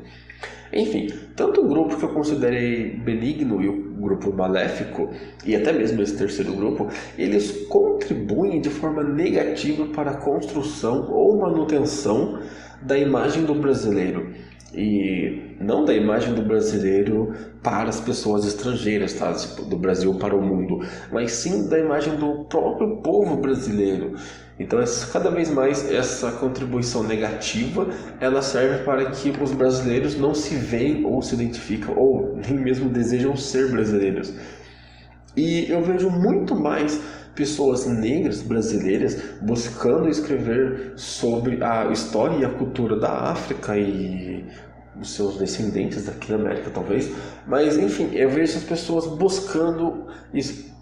Enfim, 0.71 1.07
tanto 1.35 1.61
o 1.61 1.67
grupo 1.67 1.97
que 1.97 2.03
eu 2.03 2.09
considerei 2.09 2.91
benigno 2.91 3.61
e 3.61 3.69
o 3.69 3.93
grupo 3.93 4.33
maléfico, 4.33 5.09
e 5.45 5.55
até 5.55 5.71
mesmo 5.71 6.01
esse 6.01 6.17
terceiro 6.17 6.53
grupo, 6.53 6.87
eles 7.17 7.65
contribuem 7.67 8.59
de 8.59 8.69
forma 8.69 9.03
negativa 9.03 9.85
para 9.87 10.11
a 10.11 10.17
construção 10.17 11.09
ou 11.11 11.37
manutenção 11.37 12.39
da 12.81 12.97
imagem 12.97 13.43
do 13.45 13.55
brasileiro. 13.55 14.33
E 14.73 15.55
não 15.61 15.85
da 15.85 15.93
imagem 15.93 16.33
do 16.33 16.41
brasileiro 16.41 17.33
para 17.63 17.89
as 17.89 18.01
pessoas 18.01 18.45
estrangeiras, 18.45 19.13
tá? 19.13 19.33
Tipo, 19.33 19.63
do 19.63 19.77
Brasil 19.77 20.13
para 20.15 20.35
o 20.35 20.41
mundo, 20.41 20.85
mas 21.11 21.31
sim 21.31 21.69
da 21.69 21.79
imagem 21.79 22.15
do 22.17 22.43
próprio 22.45 22.97
povo 22.97 23.37
brasileiro. 23.37 24.15
Então, 24.59 24.79
cada 25.13 25.29
vez 25.29 25.49
mais 25.51 25.91
essa 25.91 26.31
contribuição 26.31 27.03
negativa, 27.03 27.87
ela 28.19 28.41
serve 28.41 28.83
para 28.83 29.11
que 29.11 29.31
os 29.41 29.51
brasileiros 29.51 30.17
não 30.17 30.33
se 30.33 30.55
veem 30.55 31.05
ou 31.05 31.21
se 31.21 31.35
identificam 31.35 31.95
ou 31.95 32.35
nem 32.35 32.57
mesmo 32.57 32.89
desejam 32.89 33.35
ser 33.35 33.69
brasileiros. 33.69 34.33
E 35.35 35.69
eu 35.69 35.83
vejo 35.83 36.09
muito 36.09 36.55
mais 36.55 36.99
pessoas 37.35 37.85
negras 37.85 38.41
brasileiras 38.41 39.21
buscando 39.39 40.09
escrever 40.09 40.93
sobre 40.95 41.63
a 41.63 41.91
história 41.91 42.37
e 42.37 42.45
a 42.45 42.49
cultura 42.49 42.99
da 42.99 43.11
África 43.11 43.77
e 43.77 44.43
os 44.99 45.13
seus 45.13 45.37
descendentes 45.37 46.05
daqui 46.05 46.29
da 46.29 46.35
América, 46.35 46.71
talvez. 46.71 47.11
Mas, 47.45 47.77
enfim, 47.77 48.09
eu 48.13 48.27
vejo 48.31 48.51
essas 48.51 48.63
pessoas 48.63 49.05
buscando 49.05 50.07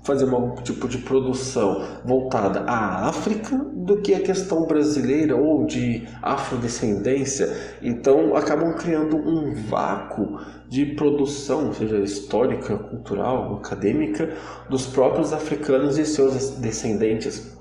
fazer 0.05 0.29
algum 0.29 0.55
tipo 0.61 0.87
de 0.87 0.99
produção 0.99 1.83
voltada 2.05 2.61
à 2.61 3.09
África 3.09 3.57
do 3.57 3.97
que 3.97 4.13
a 4.13 4.19
questão 4.19 4.65
brasileira 4.65 5.35
ou 5.35 5.65
de 5.65 6.07
afrodescendência. 6.21 7.51
Então 7.81 8.35
acabam 8.35 8.73
criando 8.75 9.17
um 9.17 9.53
vácuo 9.53 10.39
de 10.69 10.85
produção, 10.85 11.73
seja 11.73 11.97
histórica, 11.97 12.77
cultural, 12.77 13.55
acadêmica, 13.55 14.33
dos 14.69 14.85
próprios 14.85 15.33
africanos 15.33 15.97
e 15.97 16.05
seus 16.05 16.51
descendentes. 16.51 17.55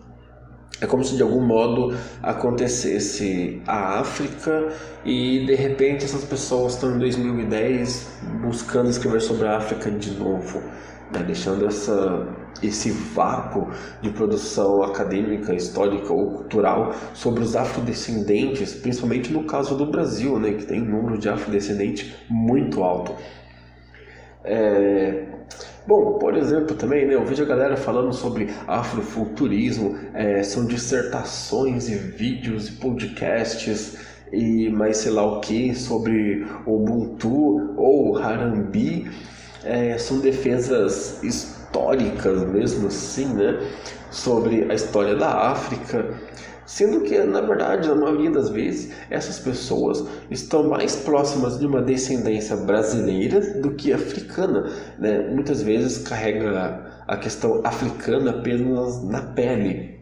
É 0.80 0.86
como 0.86 1.04
se 1.04 1.16
de 1.16 1.22
algum 1.22 1.40
modo 1.40 1.96
acontecesse 2.22 3.62
a 3.66 4.00
África 4.00 4.68
e 5.04 5.46
de 5.46 5.54
repente 5.54 6.04
essas 6.04 6.24
pessoas 6.24 6.74
estão 6.74 6.96
em 6.96 6.98
2010 6.98 8.08
buscando 8.42 8.90
escrever 8.90 9.22
sobre 9.22 9.46
a 9.46 9.56
África 9.56 9.90
de 9.90 10.10
novo 10.10 10.60
né, 11.10 11.22
deixando 11.22 11.66
essa, 11.66 12.26
esse 12.62 12.90
vácuo 12.90 13.68
de 14.00 14.10
produção 14.10 14.82
acadêmica, 14.82 15.54
histórica 15.54 16.12
ou 16.12 16.30
cultural 16.32 16.94
sobre 17.12 17.42
os 17.42 17.56
afrodescendentes, 17.56 18.74
principalmente 18.74 19.32
no 19.32 19.44
caso 19.44 19.76
do 19.76 19.86
Brasil, 19.86 20.38
né, 20.38 20.52
que 20.52 20.64
tem 20.64 20.82
um 20.82 20.86
número 20.86 21.18
de 21.18 21.28
afrodescendentes 21.28 22.14
muito 22.28 22.82
alto. 22.82 23.14
É, 24.42 25.24
Bom, 25.86 26.18
por 26.18 26.34
exemplo, 26.34 26.74
também, 26.74 27.06
né, 27.06 27.14
eu 27.14 27.26
vejo 27.26 27.42
a 27.42 27.46
galera 27.46 27.76
falando 27.76 28.10
sobre 28.10 28.48
afrofuturismo, 28.66 29.98
é, 30.14 30.42
são 30.42 30.64
dissertações 30.64 31.90
e 31.90 31.94
vídeos 31.94 32.68
e 32.68 32.72
podcasts 32.72 33.98
e 34.32 34.70
mais 34.70 34.96
sei 34.98 35.12
lá 35.12 35.24
o 35.26 35.40
que 35.40 35.74
sobre 35.74 36.46
Ubuntu 36.66 37.74
ou 37.76 38.16
Harambe, 38.16 39.10
é, 39.64 39.96
são 39.98 40.18
defesas 40.20 41.22
históricas 41.22 42.42
mesmo 42.44 42.88
assim, 42.88 43.26
né, 43.34 43.60
sobre 44.10 44.70
a 44.70 44.74
história 44.74 45.16
da 45.16 45.50
África, 45.50 46.14
Sendo 46.66 47.02
que, 47.02 47.18
na 47.18 47.42
verdade, 47.42 47.88
na 47.88 47.94
maioria 47.94 48.30
das 48.30 48.48
vezes, 48.48 48.90
essas 49.10 49.38
pessoas 49.38 50.04
estão 50.30 50.68
mais 50.68 50.96
próximas 50.96 51.58
de 51.58 51.66
uma 51.66 51.82
descendência 51.82 52.56
brasileira 52.56 53.60
do 53.60 53.74
que 53.74 53.92
africana. 53.92 54.70
Né? 54.98 55.28
Muitas 55.30 55.62
vezes 55.62 55.98
carrega 55.98 57.02
a 57.06 57.16
questão 57.18 57.60
africana 57.64 58.30
apenas 58.30 59.04
na 59.04 59.20
pele, 59.20 60.00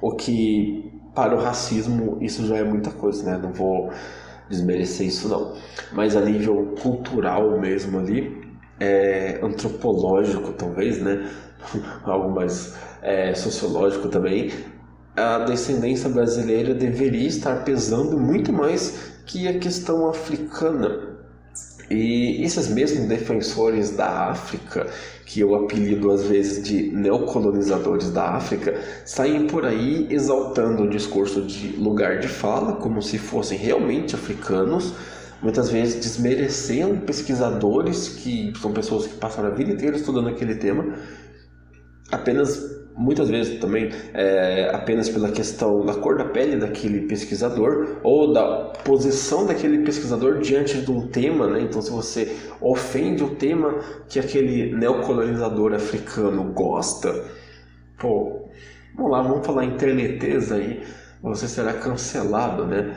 o 0.00 0.12
que 0.12 0.92
para 1.14 1.34
o 1.34 1.40
racismo 1.40 2.18
isso 2.20 2.46
já 2.46 2.58
é 2.58 2.64
muita 2.64 2.90
coisa, 2.90 3.24
né? 3.24 3.40
Não 3.42 3.50
vou 3.50 3.90
desmerecer 4.48 5.06
isso 5.06 5.28
não. 5.28 5.54
Mas 5.92 6.14
a 6.14 6.20
nível 6.20 6.74
cultural 6.80 7.58
mesmo 7.58 7.98
ali, 7.98 8.47
é, 8.80 9.38
antropológico 9.42 10.52
talvez, 10.52 11.00
né? 11.00 11.30
Algo 12.04 12.30
mais 12.30 12.74
é, 13.02 13.34
sociológico 13.34 14.08
também, 14.08 14.52
a 15.16 15.40
descendência 15.40 16.08
brasileira 16.08 16.72
deveria 16.74 17.26
estar 17.26 17.64
pesando 17.64 18.18
muito 18.18 18.52
mais 18.52 19.16
que 19.26 19.48
a 19.48 19.58
questão 19.58 20.08
africana. 20.08 21.18
E 21.90 22.44
esses 22.44 22.68
mesmos 22.68 23.06
defensores 23.06 23.90
da 23.90 24.28
África, 24.28 24.86
que 25.24 25.40
eu 25.40 25.54
apelido 25.54 26.10
às 26.10 26.22
vezes 26.24 26.62
de 26.62 26.90
neocolonizadores 26.92 28.10
da 28.10 28.34
África, 28.34 28.78
saem 29.06 29.46
por 29.46 29.64
aí 29.64 30.06
exaltando 30.10 30.82
o 30.82 30.90
discurso 30.90 31.42
de 31.42 31.68
lugar 31.76 32.18
de 32.18 32.28
fala, 32.28 32.74
como 32.74 33.02
se 33.02 33.18
fossem 33.18 33.58
realmente 33.58 34.14
africanos, 34.14 34.92
muitas 35.42 35.70
vezes 35.70 35.96
desmerecendo 35.96 37.00
pesquisadores 37.02 38.08
que 38.08 38.52
são 38.60 38.72
pessoas 38.72 39.06
que 39.06 39.14
passaram 39.14 39.48
a 39.48 39.54
vida 39.54 39.72
inteira 39.72 39.96
estudando 39.96 40.28
aquele 40.28 40.56
tema, 40.56 40.94
apenas 42.10 42.78
muitas 42.98 43.28
vezes 43.30 43.60
também 43.60 43.90
é, 44.12 44.70
apenas 44.74 45.08
pela 45.08 45.30
questão 45.30 45.86
da 45.86 45.94
cor 45.94 46.18
da 46.18 46.24
pele 46.24 46.56
daquele 46.56 47.02
pesquisador 47.02 48.00
ou 48.02 48.32
da 48.32 48.72
posição 48.84 49.46
daquele 49.46 49.84
pesquisador 49.84 50.40
diante 50.40 50.80
de 50.80 50.90
um 50.90 51.06
tema, 51.06 51.46
né? 51.46 51.60
Então, 51.60 51.80
se 51.80 51.92
você 51.92 52.36
ofende 52.60 53.22
o 53.22 53.36
tema 53.36 53.78
que 54.08 54.18
aquele 54.18 54.74
neocolonizador 54.74 55.74
africano 55.74 56.42
gosta, 56.52 57.24
pô, 57.96 58.48
vamos 58.96 59.12
lá, 59.12 59.22
vamos 59.22 59.46
falar 59.46 59.64
interneteza 59.64 60.56
aí, 60.56 60.82
você 61.22 61.46
será 61.46 61.74
cancelado, 61.74 62.66
né? 62.66 62.96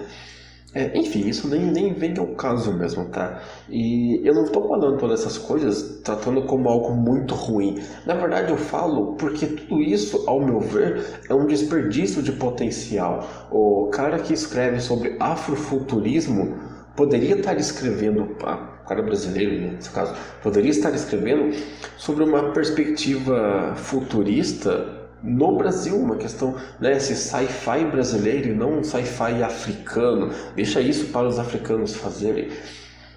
É, 0.73 0.97
enfim, 0.97 1.27
isso 1.27 1.49
nem, 1.49 1.69
nem 1.69 1.93
vem 1.93 2.17
ao 2.17 2.27
caso 2.27 2.71
mesmo, 2.73 3.05
tá? 3.09 3.41
E 3.69 4.21
eu 4.23 4.33
não 4.33 4.45
estou 4.45 4.69
falando 4.69 4.97
todas 4.97 5.19
essas 5.19 5.37
coisas 5.37 5.99
tratando 6.01 6.43
como 6.43 6.69
algo 6.69 6.93
muito 6.95 7.35
ruim. 7.35 7.83
Na 8.05 8.13
verdade, 8.13 8.51
eu 8.51 8.57
falo 8.57 9.15
porque 9.17 9.47
tudo 9.47 9.81
isso, 9.81 10.23
ao 10.27 10.39
meu 10.39 10.61
ver, 10.61 11.19
é 11.27 11.33
um 11.33 11.45
desperdício 11.45 12.23
de 12.23 12.31
potencial. 12.31 13.27
O 13.51 13.89
cara 13.91 14.19
que 14.19 14.33
escreve 14.33 14.79
sobre 14.79 15.17
afrofuturismo 15.19 16.57
poderia 16.95 17.35
estar 17.35 17.57
escrevendo, 17.57 18.23
o 18.23 18.87
cara 18.87 19.01
brasileiro 19.01 19.73
nesse 19.73 19.89
caso, 19.89 20.13
poderia 20.41 20.71
estar 20.71 20.91
escrevendo 20.95 21.53
sobre 21.97 22.23
uma 22.23 22.53
perspectiva 22.53 23.73
futurista 23.75 25.00
no 25.23 25.55
Brasil, 25.55 25.95
uma 25.95 26.15
questão, 26.15 26.55
né, 26.79 26.97
esse 26.97 27.15
sci-fi 27.15 27.85
brasileiro 27.85 28.49
e 28.49 28.53
não 28.53 28.79
um 28.79 28.83
sci-fi 28.83 29.43
africano. 29.43 30.31
Deixa 30.55 30.81
isso 30.81 31.05
para 31.07 31.27
os 31.27 31.37
africanos 31.37 31.95
fazerem. 31.95 32.49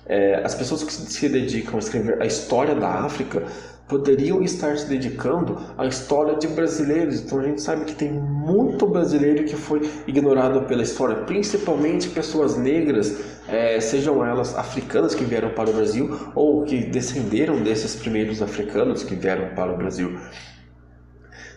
É, 0.07 0.43
as 0.45 0.55
pessoas 0.55 0.83
que 0.83 0.93
se 0.93 1.29
dedicam 1.29 1.77
a 1.77 1.79
escrever 1.79 2.21
a 2.21 2.27
história 2.27 2.75
da 2.75 2.89
África 2.89 3.43
poderiam 3.89 4.43
estar 4.43 4.77
se 4.77 4.87
dedicando 4.87 5.59
à 5.77 5.87
história 5.87 6.37
de 6.37 6.49
brasileiros. 6.49 7.21
Então 7.21 7.41
a 7.41 7.45
gente 7.45 7.63
sabe 7.63 7.85
que 7.85 7.95
tem 7.95 8.11
muito 8.11 8.87
brasileiro 8.87 9.45
que 9.45 9.57
foi 9.57 9.89
ignorado 10.07 10.63
pela 10.63 10.83
história, 10.83 11.17
principalmente 11.17 12.09
pessoas 12.09 12.57
negras, 12.57 13.21
é, 13.49 13.79
sejam 13.81 14.25
elas 14.25 14.57
africanas 14.57 15.15
que 15.15 15.25
vieram 15.25 15.51
para 15.51 15.71
o 15.71 15.73
Brasil 15.73 16.19
ou 16.35 16.65
que 16.65 16.85
descenderam 16.85 17.63
desses 17.63 17.95
primeiros 17.95 18.41
africanos 18.41 19.03
que 19.03 19.15
vieram 19.15 19.55
para 19.55 19.73
o 19.73 19.77
Brasil. 19.77 20.19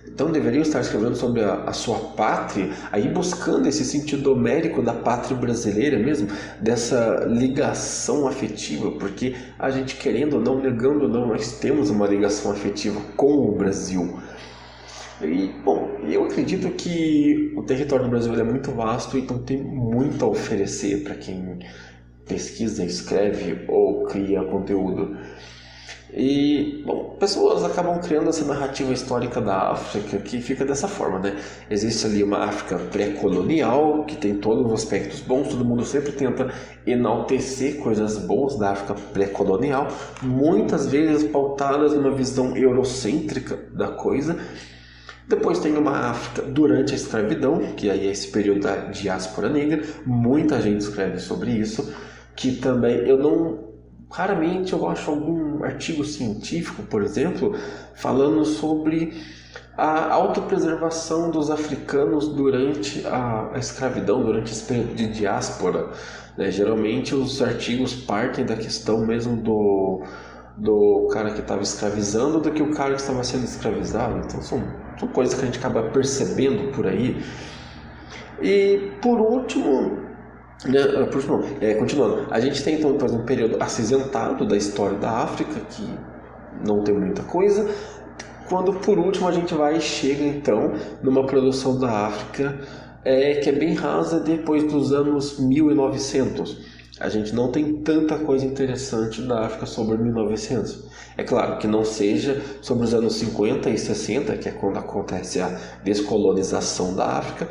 Então 0.07 0.31
deveriam 0.31 0.61
estar 0.61 0.79
escrevendo 0.79 1.15
sobre 1.15 1.43
a, 1.43 1.63
a, 1.65 1.73
sua 1.73 1.99
pátria, 2.15 2.69
aí 2.91 3.07
buscando 3.09 3.67
esse 3.67 3.83
sentido 3.83 4.31
homérico 4.31 4.81
da 4.81 4.93
pátria 4.93 5.37
brasileira 5.37 5.99
mesmo, 5.99 6.29
dessa 6.61 7.25
ligação 7.29 8.27
afetiva, 8.27 8.91
porque 8.91 9.35
a 9.59 9.69
gente 9.69 9.95
querendo 9.95 10.37
ou 10.37 10.41
não, 10.41 10.59
negando 10.59 11.03
ou 11.03 11.09
não, 11.09 11.27
nós 11.27 11.59
temos 11.59 11.89
uma 11.89 12.07
ligação 12.07 12.51
afetiva 12.51 12.99
com 13.15 13.33
o 13.33 13.55
Brasil. 13.55 14.17
E, 15.21 15.47
bom, 15.63 15.97
eu 16.07 16.25
acredito 16.25 16.69
que 16.71 17.53
o 17.55 17.63
território 17.63 18.05
do 18.05 18.11
Brasil 18.11 18.33
é 18.33 18.43
muito 18.43 18.71
vasto, 18.71 19.17
então 19.17 19.39
tem 19.39 19.61
muito 19.61 20.23
a 20.23 20.27
oferecer 20.27 21.03
para 21.03 21.15
quem 21.15 21.59
pesquisa, 22.27 22.85
escreve 22.85 23.65
ou 23.67 24.05
cria 24.05 24.43
conteúdo. 24.43 25.17
E, 26.13 26.83
bom, 26.85 27.17
pessoas 27.19 27.63
acabam 27.65 27.99
criando 27.99 28.29
essa 28.29 28.45
narrativa 28.45 28.93
histórica 28.93 29.41
da 29.41 29.71
África 29.71 30.17
que 30.19 30.39
fica 30.39 30.63
dessa 30.63 30.87
forma, 30.87 31.19
né? 31.19 31.35
Existe 31.69 32.05
ali 32.05 32.23
uma 32.23 32.45
África 32.45 32.77
pré-colonial 32.77 34.05
que 34.05 34.15
tem 34.15 34.35
todos 34.35 34.65
os 34.65 34.71
aspectos 34.71 35.19
bons, 35.19 35.49
todo 35.49 35.65
mundo 35.65 35.83
sempre 35.83 36.13
tenta 36.13 36.53
enaltecer 36.85 37.77
coisas 37.79 38.17
boas 38.17 38.57
da 38.57 38.71
África 38.71 38.95
pré-colonial, 39.13 39.89
muitas 40.21 40.87
vezes 40.87 41.29
pautadas 41.29 41.93
numa 41.93 42.11
visão 42.11 42.55
eurocêntrica 42.55 43.59
da 43.73 43.89
coisa. 43.89 44.37
Depois 45.27 45.59
tem 45.59 45.75
uma 45.75 46.11
África 46.11 46.41
durante 46.41 46.93
a 46.93 46.95
escravidão, 46.95 47.59
que 47.75 47.89
aí 47.89 48.07
é 48.07 48.11
esse 48.11 48.29
período 48.29 48.61
da 48.61 48.75
diáspora 48.77 49.49
negra, 49.49 49.83
muita 50.05 50.61
gente 50.61 50.79
escreve 50.79 51.19
sobre 51.19 51.51
isso, 51.51 51.93
que 52.33 52.53
também 52.53 52.99
eu 52.99 53.17
não 53.17 53.66
Raramente 54.09 54.73
eu 54.73 54.87
acho 54.87 55.11
algum 55.11 55.63
artigo 55.63 56.03
científico, 56.03 56.83
por 56.83 57.03
exemplo, 57.03 57.55
falando 57.93 58.45
sobre 58.45 59.13
a 59.77 60.11
autopreservação 60.13 61.29
dos 61.29 61.51
africanos 61.51 62.29
durante 62.29 63.05
a, 63.05 63.51
escravidão, 63.57 64.23
durante 64.23 64.51
esse 64.51 64.63
período 64.63 64.95
de 64.95 65.07
diáspora. 65.07 65.89
Né? 66.37 66.49
Geralmente 66.49 67.13
os 67.13 67.41
artigos 67.41 67.93
partem 67.93 68.45
da 68.45 68.55
questão 68.55 69.05
mesmo 69.05 69.35
do, 69.35 70.01
do 70.55 71.09
cara 71.11 71.31
que 71.31 71.41
estava 71.41 71.61
escravizando 71.61 72.39
do 72.39 72.51
que 72.51 72.63
o 72.63 72.71
cara 72.71 72.95
que 72.95 73.01
estava 73.01 73.23
sendo 73.23 73.43
escravizado. 73.43 74.19
Então 74.25 74.41
são, 74.41 74.63
são 74.97 75.07
coisas 75.09 75.35
que 75.35 75.41
a 75.41 75.45
gente 75.45 75.59
acaba 75.59 75.83
percebendo 75.89 76.71
por 76.71 76.87
aí. 76.87 77.23
E 78.41 78.93
por 79.01 79.19
último, 79.19 80.06
por 80.61 81.15
último, 81.15 81.43
é, 81.61 81.75
continuando, 81.75 82.27
a 82.31 82.39
gente 82.39 82.63
tem 82.63 82.75
então 82.75 82.91
um 82.91 83.25
período 83.25 83.61
acinzentado 83.61 84.45
da 84.45 84.57
história 84.57 84.97
da 84.97 85.09
África, 85.23 85.59
que 85.69 85.87
não 86.65 86.83
tem 86.83 86.95
muita 86.95 87.21
coisa, 87.23 87.69
quando 88.49 88.73
por 88.73 88.97
último 88.97 89.27
a 89.27 89.31
gente 89.31 89.53
vai 89.53 89.77
e 89.77 89.81
chega 89.81 90.23
então 90.23 90.73
numa 91.03 91.25
produção 91.25 91.77
da 91.79 92.07
África 92.07 92.59
é, 93.03 93.35
que 93.35 93.49
é 93.49 93.51
bem 93.51 93.73
rasa 93.73 94.19
depois 94.19 94.63
dos 94.63 94.91
anos 94.91 95.39
1900. 95.39 96.77
A 96.99 97.09
gente 97.09 97.33
não 97.35 97.51
tem 97.51 97.83
tanta 97.83 98.17
coisa 98.17 98.43
interessante 98.43 99.21
da 99.21 99.45
África 99.45 99.67
sobre 99.67 99.97
1900. 99.97 100.87
É 101.15 101.23
claro 101.23 101.57
que 101.59 101.67
não 101.67 101.85
seja 101.85 102.41
sobre 102.61 102.85
os 102.85 102.93
anos 102.93 103.13
50 103.15 103.69
e 103.69 103.77
60, 103.77 104.35
que 104.37 104.49
é 104.49 104.51
quando 104.51 104.77
acontece 104.77 105.39
a 105.39 105.59
descolonização 105.83 106.95
da 106.95 107.05
África, 107.05 107.47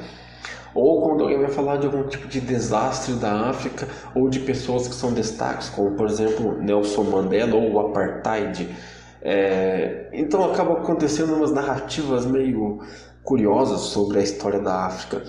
ou 0.77 1.03
quando 1.03 1.23
alguém 1.23 1.39
vai 1.39 1.49
falar 1.49 1.79
de 1.79 1.87
algum 1.87 2.05
tipo 2.05 2.29
de 2.29 2.41
desastre 2.41 3.15
da 3.15 3.49
África 3.49 3.89
ou 4.15 4.29
de 4.29 4.41
pessoas 4.41 4.87
que 4.87 4.95
são 4.95 5.13
destaques, 5.13 5.69
como 5.71 5.93
por 5.93 6.07
exemplo 6.07 6.61
Nelson 6.61 7.05
Mandela 7.05 7.57
ou 7.57 7.73
o 7.73 7.81
apartheid. 7.81 8.69
É, 9.23 10.09
então 10.13 10.45
acaba 10.45 10.75
acontecendo 10.75 11.35
umas 11.35 11.51
narrativas 11.51 12.27
meio 12.27 12.81
curiosas 13.25 13.81
sobre 13.81 14.21
a 14.21 14.23
história 14.23 14.61
da 14.61 14.87
África. 14.87 15.25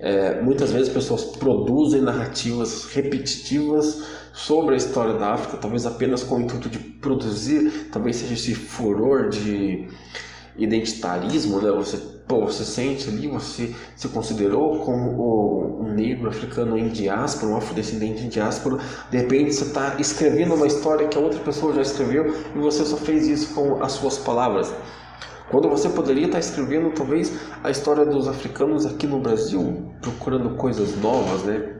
É, 0.00 0.40
muitas 0.42 0.70
vezes 0.70 0.88
pessoas 0.92 1.24
produzem 1.24 2.02
narrativas 2.02 2.84
repetitivas 2.92 4.02
sobre 4.32 4.74
a 4.74 4.76
história 4.76 5.14
da 5.14 5.32
África, 5.32 5.56
talvez 5.56 5.86
apenas 5.86 6.22
com 6.22 6.36
o 6.36 6.40
intuito 6.40 6.68
de 6.68 6.78
produzir, 6.78 7.88
talvez 7.90 8.16
seja 8.16 8.34
esse 8.34 8.54
furor 8.54 9.28
de 9.28 9.88
identitarismo, 10.56 11.60
né? 11.60 11.72
Você, 11.72 12.17
pô, 12.28 12.44
você 12.44 12.64
sente 12.64 13.08
ali, 13.08 13.26
você 13.26 13.74
se 13.96 14.08
considerou 14.08 14.80
como 14.80 15.80
um 15.80 15.94
negro 15.94 16.28
africano 16.28 16.76
em 16.76 16.88
diáspora, 16.88 17.52
um 17.52 17.56
afrodescendente 17.56 18.22
em 18.22 18.28
diáspora, 18.28 18.78
de 19.10 19.16
repente 19.16 19.54
você 19.54 19.64
está 19.64 19.96
escrevendo 19.98 20.54
uma 20.54 20.66
história 20.66 21.08
que 21.08 21.16
a 21.16 21.20
outra 21.20 21.40
pessoa 21.40 21.72
já 21.72 21.80
escreveu 21.80 22.34
e 22.54 22.58
você 22.58 22.84
só 22.84 22.96
fez 22.98 23.26
isso 23.26 23.54
com 23.54 23.82
as 23.82 23.92
suas 23.92 24.18
palavras. 24.18 24.72
Quando 25.50 25.68
você 25.70 25.88
poderia 25.88 26.26
estar 26.26 26.38
escrevendo 26.38 26.90
talvez 26.90 27.32
a 27.64 27.70
história 27.70 28.04
dos 28.04 28.28
africanos 28.28 28.84
aqui 28.84 29.06
no 29.06 29.18
Brasil, 29.18 29.90
procurando 30.02 30.56
coisas 30.56 30.94
novas, 31.00 31.42
né? 31.44 31.78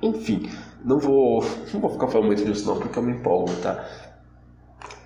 Enfim, 0.00 0.48
não 0.84 1.00
vou, 1.00 1.44
não 1.74 1.80
vou 1.80 1.90
ficar 1.90 2.06
falando 2.06 2.28
muito 2.28 2.44
disso 2.44 2.64
não, 2.66 2.78
porque 2.78 2.96
eu 2.96 3.02
me 3.02 3.12
empolgo, 3.12 3.50
tá? 3.60 3.84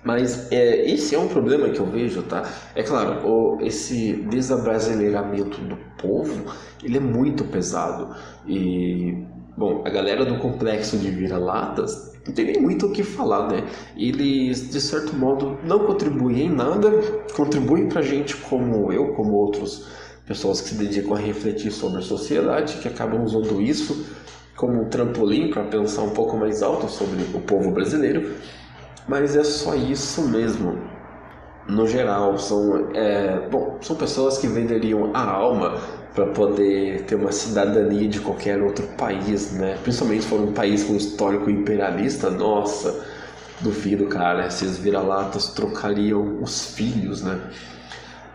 Mas 0.03 0.51
é, 0.51 0.89
esse 0.89 1.13
é 1.13 1.19
um 1.19 1.27
problema 1.27 1.69
que 1.69 1.79
eu 1.79 1.85
vejo, 1.85 2.23
tá? 2.23 2.49
É 2.73 2.81
claro, 2.81 3.27
o, 3.27 3.61
esse 3.61 4.13
desabrasileiramento 4.13 5.61
do 5.61 5.77
povo, 6.01 6.51
ele 6.83 6.97
é 6.97 6.99
muito 6.99 7.43
pesado. 7.45 8.15
E, 8.47 9.23
bom, 9.55 9.83
a 9.85 9.89
galera 9.89 10.25
do 10.25 10.39
complexo 10.39 10.97
de 10.97 11.11
vira-latas 11.11 12.11
não 12.25 12.33
tem 12.33 12.45
nem 12.45 12.61
muito 12.61 12.87
o 12.87 12.91
que 12.91 13.03
falar, 13.03 13.47
né? 13.47 13.67
Eles, 13.95 14.69
de 14.69 14.79
certo 14.79 15.15
modo, 15.15 15.57
não 15.63 15.85
contribuem 15.85 16.47
em 16.47 16.49
nada, 16.49 16.91
contribuem 17.35 17.87
pra 17.87 18.01
gente 18.01 18.35
como 18.37 18.91
eu, 18.91 19.13
como 19.13 19.33
outras 19.33 19.85
pessoas 20.25 20.61
que 20.61 20.69
se 20.69 20.75
dedicam 20.75 21.15
a 21.15 21.19
refletir 21.19 21.71
sobre 21.71 21.99
a 21.99 22.01
sociedade, 22.01 22.77
que 22.77 22.87
acabam 22.87 23.23
usando 23.23 23.61
isso 23.61 24.05
como 24.55 24.81
um 24.81 24.89
trampolim 24.89 25.49
para 25.49 25.63
pensar 25.63 26.03
um 26.03 26.11
pouco 26.11 26.37
mais 26.37 26.61
alto 26.61 26.87
sobre 26.87 27.23
o 27.35 27.41
povo 27.41 27.71
brasileiro. 27.71 28.35
Mas 29.07 29.35
é 29.35 29.43
só 29.43 29.75
isso 29.75 30.27
mesmo. 30.27 30.91
No 31.67 31.87
geral, 31.87 32.37
são, 32.37 32.89
é, 32.93 33.47
bom, 33.49 33.77
são 33.81 33.95
pessoas 33.95 34.37
que 34.37 34.47
venderiam 34.47 35.11
a 35.13 35.21
alma 35.23 35.79
para 36.13 36.27
poder 36.27 37.05
ter 37.05 37.15
uma 37.15 37.31
cidadania 37.31 38.07
de 38.09 38.19
qualquer 38.19 38.61
outro 38.61 38.87
país, 38.97 39.51
né? 39.53 39.77
Principalmente 39.83 40.23
se 40.23 40.29
for 40.29 40.41
um 40.41 40.53
país 40.53 40.83
com 40.83 40.95
histórico 40.95 41.49
imperialista, 41.49 42.29
nossa, 42.29 43.05
duvido, 43.61 44.07
cara, 44.07 44.47
esses 44.47 44.77
vira-latas 44.77 45.49
trocariam 45.53 46.41
os 46.41 46.65
filhos, 46.75 47.21
né? 47.23 47.39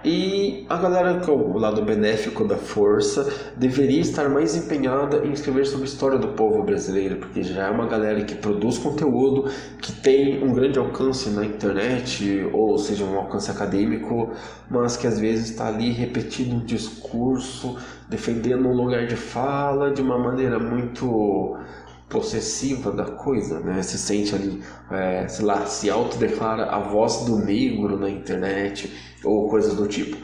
E 0.09 0.65
a 0.69 0.77
galera 0.77 1.19
com 1.19 1.33
o 1.33 1.59
lado 1.59 1.83
benéfico 1.83 2.45
da 2.45 2.57
força 2.57 3.29
deveria 3.57 4.01
estar 4.01 4.29
mais 4.29 4.55
empenhada 4.55 5.27
em 5.27 5.33
escrever 5.33 5.67
sobre 5.67 5.83
a 5.83 5.89
história 5.89 6.17
do 6.17 6.29
povo 6.29 6.63
brasileiro, 6.63 7.17
porque 7.17 7.43
já 7.43 7.67
é 7.67 7.71
uma 7.71 7.87
galera 7.87 8.23
que 8.23 8.37
produz 8.37 8.79
conteúdo, 8.79 9.51
que 9.83 9.91
tem 9.91 10.45
um 10.45 10.55
grande 10.55 10.79
alcance 10.79 11.29
na 11.31 11.45
internet, 11.45 12.49
ou 12.53 12.79
seja, 12.79 13.05
um 13.05 13.17
alcance 13.17 13.51
acadêmico, 13.51 14.31
mas 14.71 14.97
que 14.97 15.09
às 15.09 15.19
vezes 15.19 15.51
está 15.51 15.67
ali 15.67 15.91
repetindo 15.91 16.55
um 16.55 16.65
discurso, 16.65 17.77
defendendo 18.09 18.69
um 18.69 18.77
lugar 18.77 19.09
de 19.09 19.17
fala 19.17 19.91
de 19.91 20.03
uma 20.03 20.17
maneira 20.17 20.61
muito 20.61 21.57
possessiva 22.17 22.91
da 22.91 23.05
coisa, 23.05 23.61
né? 23.61 23.83
Se 23.83 23.99
sente 23.99 24.35
ali, 24.35 24.63
é, 24.91 25.29
sei 25.29 25.45
lá, 25.45 25.67
se 25.67 25.91
autodeclara 25.91 26.65
a 26.65 26.81
voz 26.81 27.27
do 27.27 27.37
negro 27.37 27.99
na 27.99 28.09
internet 28.09 28.91
ou 29.23 29.51
coisas 29.51 29.75
do 29.75 29.87
tipo. 29.87 30.17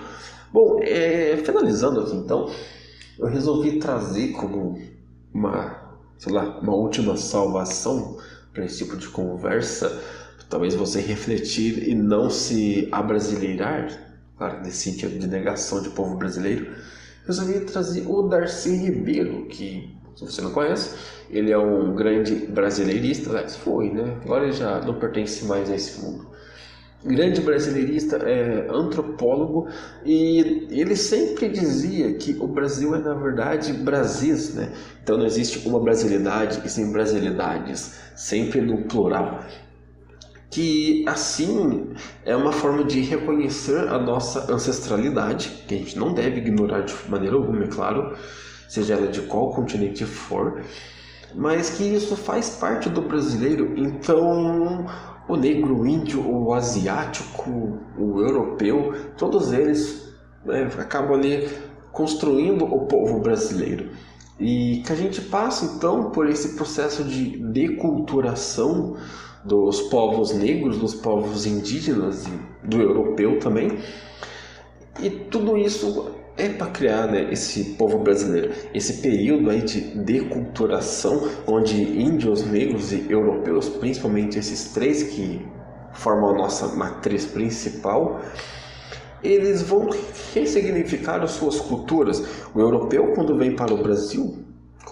Bom, 0.50 0.80
é, 0.82 1.36
finalizando 1.44 2.00
aqui 2.00 2.16
então, 2.16 2.50
eu 3.18 3.26
resolvi 3.26 3.78
trazer 3.78 4.28
como 4.32 4.80
uma, 5.34 5.98
sei 6.16 6.32
lá, 6.32 6.60
uma 6.60 6.74
última 6.74 7.14
salvação 7.14 8.16
para 8.54 8.64
esse 8.64 8.78
tipo 8.78 8.96
de 8.96 9.08
conversa, 9.08 10.00
talvez 10.48 10.74
você 10.74 10.98
refletir 10.98 11.88
e 11.88 11.94
não 11.94 12.30
se 12.30 12.88
abrasileirar, 12.90 13.88
claro, 14.38 14.60
nesse 14.62 14.90
sentido 14.90 15.18
de 15.18 15.26
negação 15.26 15.82
de 15.82 15.90
povo 15.90 16.16
brasileiro, 16.16 16.74
resolvi 17.26 17.60
trazer 17.60 18.06
o 18.06 18.22
Darcy 18.22 18.76
Ribeiro, 18.76 19.46
que 19.46 19.94
se 20.16 20.24
você 20.24 20.40
não 20.40 20.50
conhece, 20.50 20.96
ele 21.30 21.50
é 21.50 21.58
um 21.58 21.94
grande 21.94 22.34
brasileirista, 22.34 23.30
aliás, 23.30 23.56
foi, 23.56 23.90
né? 23.90 24.16
Agora 24.24 24.44
ele 24.44 24.52
já 24.52 24.80
não 24.80 24.98
pertence 24.98 25.44
mais 25.44 25.70
a 25.70 25.74
esse 25.74 26.00
mundo. 26.00 26.30
Grande 27.04 27.40
brasileirista, 27.40 28.16
é, 28.18 28.68
antropólogo, 28.70 29.66
e 30.04 30.68
ele 30.70 30.94
sempre 30.94 31.48
dizia 31.48 32.14
que 32.14 32.36
o 32.38 32.46
Brasil 32.46 32.94
é, 32.94 32.98
na 32.98 33.14
verdade, 33.14 33.72
Brasis, 33.72 34.54
né? 34.54 34.72
Então 35.02 35.16
não 35.16 35.26
existe 35.26 35.66
uma 35.66 35.80
brasilidade 35.80 36.62
e 36.64 36.68
sem 36.68 36.92
brasilidades, 36.92 37.98
sempre 38.14 38.60
no 38.60 38.84
plural 38.84 39.40
que 40.52 41.02
assim 41.08 41.94
é 42.26 42.36
uma 42.36 42.52
forma 42.52 42.84
de 42.84 43.00
reconhecer 43.00 43.88
a 43.88 43.98
nossa 43.98 44.52
ancestralidade, 44.52 45.64
que 45.66 45.74
a 45.74 45.78
gente 45.78 45.98
não 45.98 46.12
deve 46.12 46.40
ignorar 46.40 46.82
de 46.82 46.94
maneira 47.08 47.36
alguma, 47.36 47.64
é 47.64 47.68
claro, 47.68 48.14
seja 48.72 48.94
ela 48.94 49.08
de 49.08 49.20
qual 49.20 49.50
continente 49.50 50.06
for, 50.06 50.62
mas 51.34 51.68
que 51.68 51.84
isso 51.84 52.16
faz 52.16 52.48
parte 52.56 52.88
do 52.88 53.02
brasileiro. 53.02 53.74
Então, 53.76 54.86
o 55.28 55.36
negro, 55.36 55.80
o 55.80 55.86
índio, 55.86 56.26
o 56.26 56.54
asiático, 56.54 57.78
o 57.98 58.20
europeu, 58.22 58.94
todos 59.18 59.52
eles 59.52 60.14
né, 60.42 60.70
acabam 60.78 61.18
ali 61.18 61.50
construindo 61.92 62.64
o 62.64 62.86
povo 62.86 63.18
brasileiro. 63.18 63.90
E 64.40 64.82
que 64.86 64.92
a 64.92 64.96
gente 64.96 65.20
passa 65.20 65.76
então 65.76 66.10
por 66.10 66.26
esse 66.26 66.56
processo 66.56 67.04
de 67.04 67.36
deculturação 67.52 68.96
dos 69.44 69.82
povos 69.82 70.32
negros, 70.32 70.78
dos 70.78 70.94
povos 70.94 71.44
indígenas 71.44 72.26
e 72.26 72.66
do 72.66 72.80
europeu 72.80 73.38
também. 73.38 73.78
E 74.98 75.10
tudo 75.10 75.58
isso 75.58 76.21
é 76.36 76.48
para 76.48 76.70
criar 76.70 77.06
né, 77.06 77.28
esse 77.30 77.74
povo 77.74 77.98
brasileiro, 77.98 78.52
esse 78.72 79.02
período 79.02 79.50
aí 79.50 79.62
de 79.62 79.80
deculturação, 79.80 81.28
onde 81.46 81.82
índios, 81.82 82.44
negros 82.46 82.92
e 82.92 83.06
europeus, 83.10 83.68
principalmente 83.68 84.38
esses 84.38 84.72
três 84.72 85.02
que 85.02 85.46
formam 85.92 86.30
a 86.30 86.38
nossa 86.38 86.68
matriz 86.74 87.26
principal, 87.26 88.20
eles 89.22 89.62
vão 89.62 89.90
ressignificar 90.34 91.22
as 91.22 91.32
suas 91.32 91.60
culturas. 91.60 92.24
O 92.54 92.60
europeu, 92.60 93.12
quando 93.14 93.36
vem 93.36 93.54
para 93.54 93.72
o 93.72 93.82
Brasil, 93.82 94.38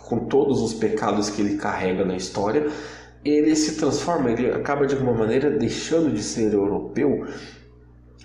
com 0.04 0.26
todos 0.26 0.60
os 0.60 0.74
pecados 0.74 1.30
que 1.30 1.40
ele 1.40 1.56
carrega 1.56 2.04
na 2.04 2.16
história, 2.16 2.68
ele 3.24 3.54
se 3.56 3.76
transforma, 3.76 4.30
ele 4.30 4.50
acaba 4.50 4.86
de 4.86 4.94
alguma 4.94 5.14
maneira 5.14 5.50
deixando 5.50 6.12
de 6.12 6.22
ser 6.22 6.52
europeu. 6.52 7.26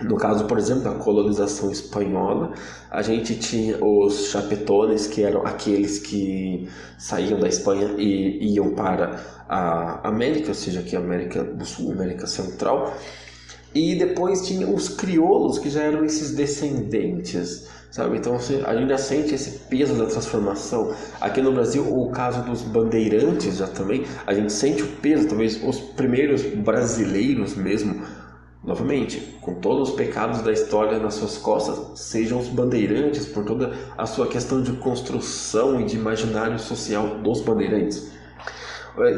No 0.02 0.18
caso, 0.18 0.44
por 0.46 0.58
exemplo, 0.58 0.84
da 0.84 0.92
colonização 0.92 1.72
espanhola, 1.72 2.52
a 2.92 3.02
gente 3.02 3.40
tinha 3.40 3.78
os 3.84 4.28
chapetones, 4.28 5.08
que 5.08 5.24
eram 5.24 5.46
aqueles 5.46 6.00
que 6.00 6.68
saíam 6.98 7.40
da 7.40 7.48
Espanha 7.48 7.96
e 7.98 8.56
iam 8.56 8.72
para 8.72 9.22
a 9.48 10.06
América, 10.06 10.50
ou 10.50 10.54
seja, 10.54 10.82
aqui 10.82 10.98
a 10.98 11.00
América 11.00 11.44
do 11.46 11.64
Sul, 11.66 11.94
América 11.94 12.28
Central. 12.28 12.94
E 13.74 13.96
depois 13.96 14.46
tinha 14.46 14.68
os 14.68 14.90
crioulos, 14.90 15.60
que 15.60 15.70
já 15.70 15.84
eram 15.84 16.04
esses 16.04 16.32
descendentes, 16.32 17.68
sabe? 17.90 18.18
Então 18.18 18.38
você 18.38 18.64
ainda 18.66 18.98
sente 18.98 19.34
esse 19.34 19.60
peso 19.70 19.96
da 19.96 20.06
transformação. 20.06 20.94
Aqui 21.22 21.42
no 21.42 21.54
Brasil, 21.54 21.84
o 21.84 22.10
caso 22.10 22.42
dos 22.44 22.62
bandeirantes 22.64 23.58
já 23.58 23.68
também, 23.68 24.06
a 24.28 24.34
gente 24.34 24.52
sente 24.52 24.84
o 24.84 24.88
peso, 24.88 25.28
talvez 25.28 25.62
os 25.64 25.80
primeiros 25.80 26.42
brasileiros 26.42 27.56
mesmo, 27.56 28.02
novamente, 28.66 29.38
com 29.42 29.56
todos 29.56 29.90
os 29.90 29.96
pecados 29.96 30.42
da 30.42 30.52
história 30.52 30.98
nas 30.98 31.14
suas 31.14 31.38
costas, 31.38 32.00
sejam 32.00 32.40
os 32.40 32.48
bandeirantes 32.48 33.26
por 33.26 33.46
toda 33.46 33.74
a 33.98 34.06
sua 34.06 34.28
questão 34.28 34.62
de 34.62 34.74
construção 34.74 35.80
e 35.80 35.86
de 35.86 35.96
imaginário 35.96 36.58
social 36.58 37.20
dos 37.20 37.42
bandeirantes. 37.42 38.12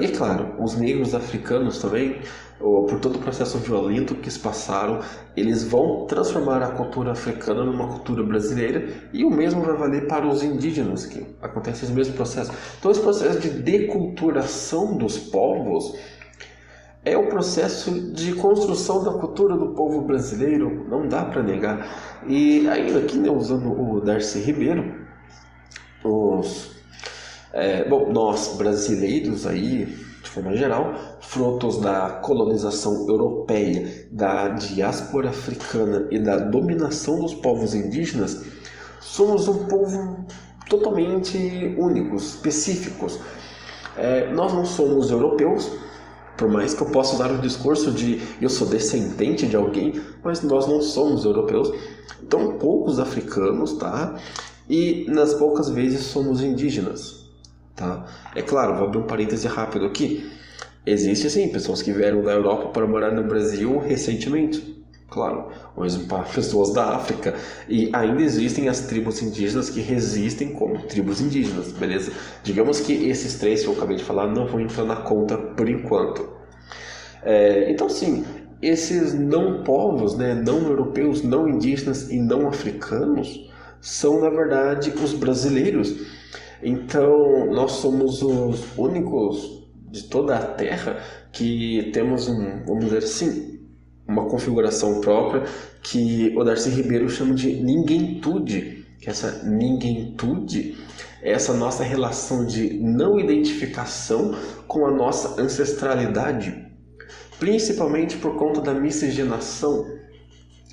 E 0.01 0.05
é 0.05 0.07
claro, 0.09 0.55
os 0.59 0.75
negros 0.75 1.13
africanos 1.13 1.77
também, 1.79 2.19
por 2.59 2.99
todo 2.99 3.17
o 3.17 3.19
processo 3.19 3.59
violento 3.59 4.15
que 4.15 4.23
eles 4.23 4.37
passaram, 4.37 5.01
eles 5.35 5.63
vão 5.63 6.07
transformar 6.07 6.63
a 6.63 6.71
cultura 6.71 7.11
africana 7.11 7.63
numa 7.63 7.87
cultura 7.87 8.23
brasileira 8.23 8.87
e 9.13 9.23
o 9.23 9.29
mesmo 9.29 9.61
vai 9.61 9.77
valer 9.77 10.07
para 10.07 10.27
os 10.27 10.41
indígenas, 10.41 11.05
que 11.05 11.23
acontece 11.41 11.85
esse 11.85 11.93
mesmo 11.93 12.15
processo. 12.15 12.51
Então, 12.79 12.89
esse 12.89 13.01
processo 13.01 13.39
de 13.39 13.49
deculturação 13.49 14.97
dos 14.97 15.17
povos 15.19 15.95
é 17.11 17.17
o 17.17 17.27
processo 17.27 17.91
de 18.11 18.33
construção 18.33 19.03
da 19.03 19.11
cultura 19.11 19.55
do 19.55 19.69
povo 19.69 20.01
brasileiro, 20.01 20.85
não 20.89 21.07
dá 21.07 21.25
para 21.25 21.43
negar. 21.43 21.87
E 22.27 22.67
ainda 22.67 22.99
aqui, 22.99 23.17
né, 23.17 23.29
usando 23.29 23.71
o 23.71 24.01
Darcy 24.01 24.39
Ribeiro, 24.39 25.05
os 26.03 26.77
é, 27.53 27.83
bom, 27.85 28.11
nós 28.11 28.55
brasileiros 28.57 29.47
aí, 29.47 29.85
de 29.85 30.29
forma 30.29 30.55
geral, 30.55 30.93
frutos 31.21 31.79
da 31.79 32.09
colonização 32.21 33.07
europeia, 33.07 34.07
da 34.11 34.49
diáspora 34.49 35.29
africana 35.29 36.07
e 36.11 36.19
da 36.19 36.37
dominação 36.37 37.19
dos 37.21 37.33
povos 37.33 37.73
indígenas, 37.73 38.43
somos 38.99 39.47
um 39.47 39.65
povo 39.65 40.25
totalmente 40.69 41.75
únicos, 41.79 42.35
específicos. 42.35 43.19
É, 43.95 44.31
nós 44.31 44.53
não 44.53 44.65
somos 44.65 45.09
europeus, 45.09 45.71
Por 46.37 46.47
mais 46.47 46.73
que 46.73 46.81
eu 46.81 46.87
possa 46.87 47.15
usar 47.15 47.31
o 47.31 47.39
discurso 47.39 47.91
de 47.91 48.21
eu 48.39 48.49
sou 48.49 48.67
descendente 48.67 49.47
de 49.47 49.55
alguém, 49.55 49.99
mas 50.23 50.43
nós 50.43 50.67
não 50.67 50.81
somos 50.81 51.25
europeus, 51.25 51.71
tão 52.29 52.57
poucos 52.57 52.99
africanos, 52.99 53.73
tá? 53.73 54.15
E 54.69 55.05
nas 55.09 55.33
poucas 55.33 55.69
vezes 55.69 56.01
somos 56.01 56.43
indígenas, 56.43 57.25
tá? 57.75 58.05
É 58.35 58.41
claro, 58.41 58.75
vou 58.75 58.87
abrir 58.87 58.99
um 58.99 59.07
parêntese 59.07 59.47
rápido 59.47 59.85
aqui. 59.85 60.29
Existe 60.85 61.29
sim 61.29 61.49
pessoas 61.49 61.81
que 61.81 61.91
vieram 61.91 62.21
da 62.21 62.31
Europa 62.31 62.69
para 62.69 62.85
morar 62.85 63.11
no 63.11 63.23
Brasil 63.23 63.79
recentemente. 63.79 64.76
Claro, 65.09 65.47
ou 65.75 65.83
mesmo 65.83 66.05
para 66.05 66.23
pessoas 66.23 66.73
da 66.73 66.95
África. 66.95 67.33
E 67.67 67.89
ainda 67.93 68.21
existem 68.21 68.67
as 68.67 68.81
tribos 68.81 69.21
indígenas 69.21 69.69
que 69.69 69.79
resistem 69.79 70.51
como 70.51 70.81
tribos 70.83 71.21
indígenas, 71.21 71.71
beleza? 71.71 72.11
Digamos 72.43 72.81
que 72.81 72.91
esses 73.07 73.39
três 73.39 73.61
que 73.63 73.67
eu 73.69 73.73
acabei 73.73 73.95
de 73.95 74.03
falar 74.03 74.27
não 74.27 74.45
vão 74.47 74.59
entrar 74.59 74.83
na 74.83 74.97
conta 74.97 75.37
por 75.37 75.69
enquanto. 75.69 76.27
É, 77.23 77.71
então, 77.71 77.89
sim, 77.89 78.25
esses 78.61 79.13
não 79.13 79.63
povos, 79.63 80.17
né, 80.17 80.33
não 80.35 80.67
europeus, 80.67 81.23
não 81.23 81.47
indígenas 81.47 82.09
e 82.09 82.19
não 82.19 82.47
africanos, 82.47 83.49
são 83.81 84.19
na 84.21 84.29
verdade 84.29 84.91
os 84.91 85.13
brasileiros. 85.13 85.95
Então, 86.61 87.45
nós 87.53 87.73
somos 87.73 88.21
os 88.21 88.77
únicos 88.77 89.67
de 89.89 90.03
toda 90.03 90.35
a 90.37 90.45
Terra 90.45 90.99
que 91.31 91.91
temos 91.93 92.27
um, 92.27 92.65
vamos 92.65 92.85
dizer 92.85 92.97
assim, 92.99 93.56
uma 94.07 94.25
configuração 94.25 95.01
própria 95.01 95.43
que 95.81 96.33
o 96.37 96.43
Darcy 96.43 96.69
Ribeiro 96.69 97.09
chama 97.09 97.33
de 97.33 97.53
ninguémtude, 97.61 98.85
que 98.99 99.09
essa 99.09 99.43
ninguémtude 99.43 100.77
é 101.21 101.31
essa 101.31 101.53
nossa 101.53 101.83
relação 101.83 102.45
de 102.45 102.73
não 102.79 103.19
identificação 103.19 104.33
com 104.67 104.85
a 104.85 104.91
nossa 104.91 105.41
ancestralidade, 105.41 106.65
principalmente 107.39 108.17
por 108.17 108.35
conta 108.37 108.61
da 108.61 108.73
miscigenação. 108.73 109.85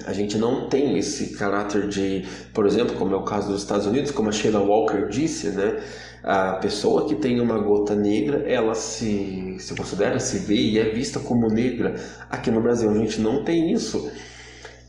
A 0.07 0.13
gente 0.13 0.37
não 0.37 0.69
tem 0.69 0.99
esse 0.99 1.37
caráter 1.37 1.89
de, 1.89 2.25
por 2.53 2.67
exemplo, 2.67 2.97
como 2.97 3.15
é 3.15 3.17
o 3.17 3.25
caso 3.25 3.53
dos 3.53 3.63
Estados 3.63 3.87
Unidos, 3.87 4.11
como 4.11 4.29
a 4.29 4.33
Sheila 4.33 4.61
Walker 4.61 5.09
disse, 5.09 5.51
né? 5.51 5.83
A 6.25 6.55
pessoa 6.55 7.07
que 7.07 7.15
tem 7.15 7.39
uma 7.39 7.59
gota 7.59 7.95
negra, 7.95 8.51
ela 8.51 8.75
se, 8.75 9.57
se 9.59 9.75
considera, 9.77 10.19
se 10.19 10.39
vê 10.39 10.55
e 10.57 10.79
é 10.79 10.85
vista 10.85 11.21
como 11.21 11.49
negra. 11.49 11.97
Aqui 12.31 12.51
no 12.51 12.63
Brasil 12.63 12.91
a 12.91 12.95
gente 12.95 13.21
não 13.21 13.45
tem 13.45 13.71
isso. 13.71 14.11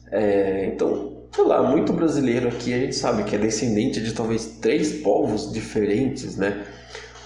É, 0.09 0.67
então, 0.73 1.27
sei 1.36 1.43
lá, 1.43 1.61
muito 1.61 1.91
brasileiro 1.91 2.47
aqui 2.47 2.73
a 2.73 2.79
gente 2.79 2.95
sabe 2.95 3.25
que 3.25 3.36
é 3.36 3.38
descendente 3.38 4.01
de 4.01 4.13
talvez 4.13 4.59
três 4.61 5.01
povos 5.01 5.51
diferentes, 5.51 6.38
né? 6.38 6.65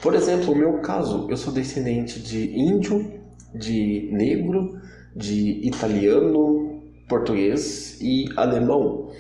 Por 0.01 0.15
exemplo, 0.15 0.53
o 0.53 0.55
meu 0.55 0.79
caso, 0.79 1.27
eu 1.29 1.37
sou 1.37 1.53
descendente 1.53 2.19
de 2.19 2.57
índio, 2.57 3.13
de 3.53 4.09
negro, 4.11 4.79
de 5.15 5.59
italiano, 5.67 6.81
português 7.07 7.99
e 8.01 8.25
alemão. 8.35 9.11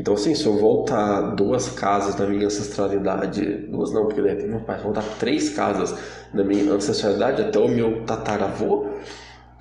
Então, 0.00 0.14
assim, 0.14 0.34
se 0.34 0.46
eu 0.46 0.56
voltar 0.56 1.34
duas 1.34 1.68
casas 1.68 2.14
da 2.14 2.26
minha 2.26 2.46
ancestralidade, 2.46 3.44
duas 3.68 3.92
não, 3.92 4.06
porque 4.06 4.22
tem 4.22 4.48
meu 4.48 4.60
pai, 4.60 4.80
voltar 4.80 5.04
três 5.18 5.50
casas 5.50 5.94
da 6.32 6.42
minha 6.42 6.72
ancestralidade 6.72 7.42
até 7.42 7.58
o 7.58 7.68
meu 7.68 8.02
tataravô, 8.06 8.86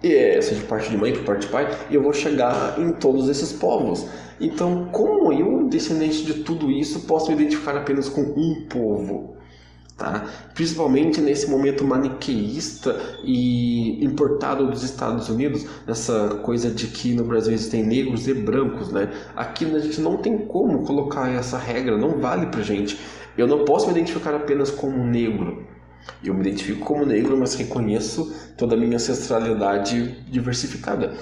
e 0.01 0.15
essa 0.15 0.55
de 0.55 0.63
parte 0.63 0.91
de 0.91 0.95
mãe 0.95 1.11
por 1.11 1.25
parte 1.25 1.41
de 1.41 1.51
pai, 1.51 1.69
eu 1.91 2.01
vou 2.01 2.13
chegar 2.13 2.79
em 2.79 2.93
todos 2.93 3.27
esses 3.27 3.51
povos. 3.51 4.07
Então, 4.39 4.87
como 4.93 5.33
eu, 5.33 5.67
descendente 5.67 6.23
de 6.23 6.35
tudo 6.35 6.71
isso, 6.71 7.01
posso 7.01 7.27
me 7.27 7.35
identificar 7.35 7.75
apenas 7.75 8.07
com 8.07 8.21
um 8.21 8.65
povo? 8.69 9.35
Tá? 9.99 10.25
Principalmente 10.53 11.19
nesse 11.19 11.49
momento 11.49 11.83
maniqueísta 11.83 12.95
e 13.21 14.01
importado 14.01 14.65
dos 14.71 14.81
Estados 14.81 15.27
Unidos, 15.27 15.65
essa 15.85 16.39
coisa 16.41 16.71
de 16.71 16.87
que 16.87 17.13
no 17.13 17.25
Brasil 17.25 17.53
existem 17.53 17.83
negros 17.83 18.25
e 18.25 18.33
brancos, 18.33 18.93
né? 18.93 19.11
Aqui 19.35 19.65
a 19.65 19.79
gente 19.79 19.99
não 19.99 20.15
tem 20.15 20.37
como 20.37 20.85
colocar 20.85 21.29
essa 21.29 21.57
regra, 21.57 21.97
não 21.97 22.17
vale 22.17 22.45
pra 22.45 22.61
gente. 22.61 22.97
Eu 23.37 23.45
não 23.45 23.65
posso 23.65 23.87
me 23.87 23.91
identificar 23.91 24.33
apenas 24.33 24.71
como 24.71 25.03
negro. 25.03 25.67
Eu 26.23 26.33
me 26.33 26.39
identifico 26.39 26.79
como 26.85 27.05
negro, 27.05 27.37
mas 27.37 27.55
reconheço 27.55 28.33
toda 28.57 28.75
a 28.75 28.77
minha 28.77 28.95
ancestralidade 28.95 30.23
diversificada. 30.29 31.13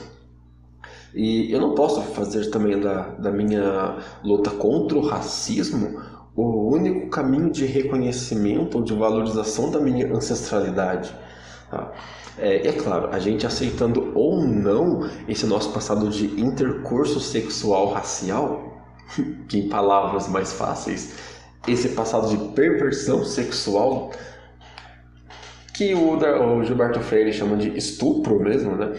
E 1.15 1.51
eu 1.51 1.59
não 1.59 1.73
posso 1.73 1.99
fazer 2.13 2.51
também 2.51 2.79
da, 2.79 3.09
da 3.09 3.31
minha 3.31 3.97
luta 4.23 4.51
contra 4.51 4.95
o 4.95 5.01
racismo 5.01 5.99
o 6.37 6.71
único 6.71 7.09
caminho 7.09 7.49
de 7.49 7.65
reconhecimento 7.65 8.77
ou 8.77 8.83
de 8.83 8.93
valorização 8.93 9.71
da 9.71 9.79
minha 9.79 10.13
ancestralidade. 10.13 11.11
Tá? 11.71 11.91
É, 12.37 12.67
é, 12.67 12.73
claro, 12.73 13.09
a 13.11 13.17
gente 13.17 13.47
aceitando 13.47 14.11
ou 14.13 14.45
não 14.45 15.09
esse 15.27 15.47
nosso 15.47 15.73
passado 15.73 16.07
de 16.09 16.39
intercurso 16.39 17.19
sexual 17.19 17.91
racial, 17.91 18.85
que 19.49 19.57
em 19.57 19.67
palavras 19.67 20.27
mais 20.27 20.53
fáceis, 20.53 21.15
esse 21.67 21.89
passado 21.89 22.29
de 22.29 22.37
perversão 22.53 23.25
sexual, 23.25 24.11
que 25.73 25.95
o, 25.95 26.17
o 26.17 26.63
Gilberto 26.63 26.99
Freire 26.99 27.33
chama 27.33 27.57
de 27.57 27.75
estupro 27.75 28.39
mesmo, 28.39 28.75
né? 28.75 28.93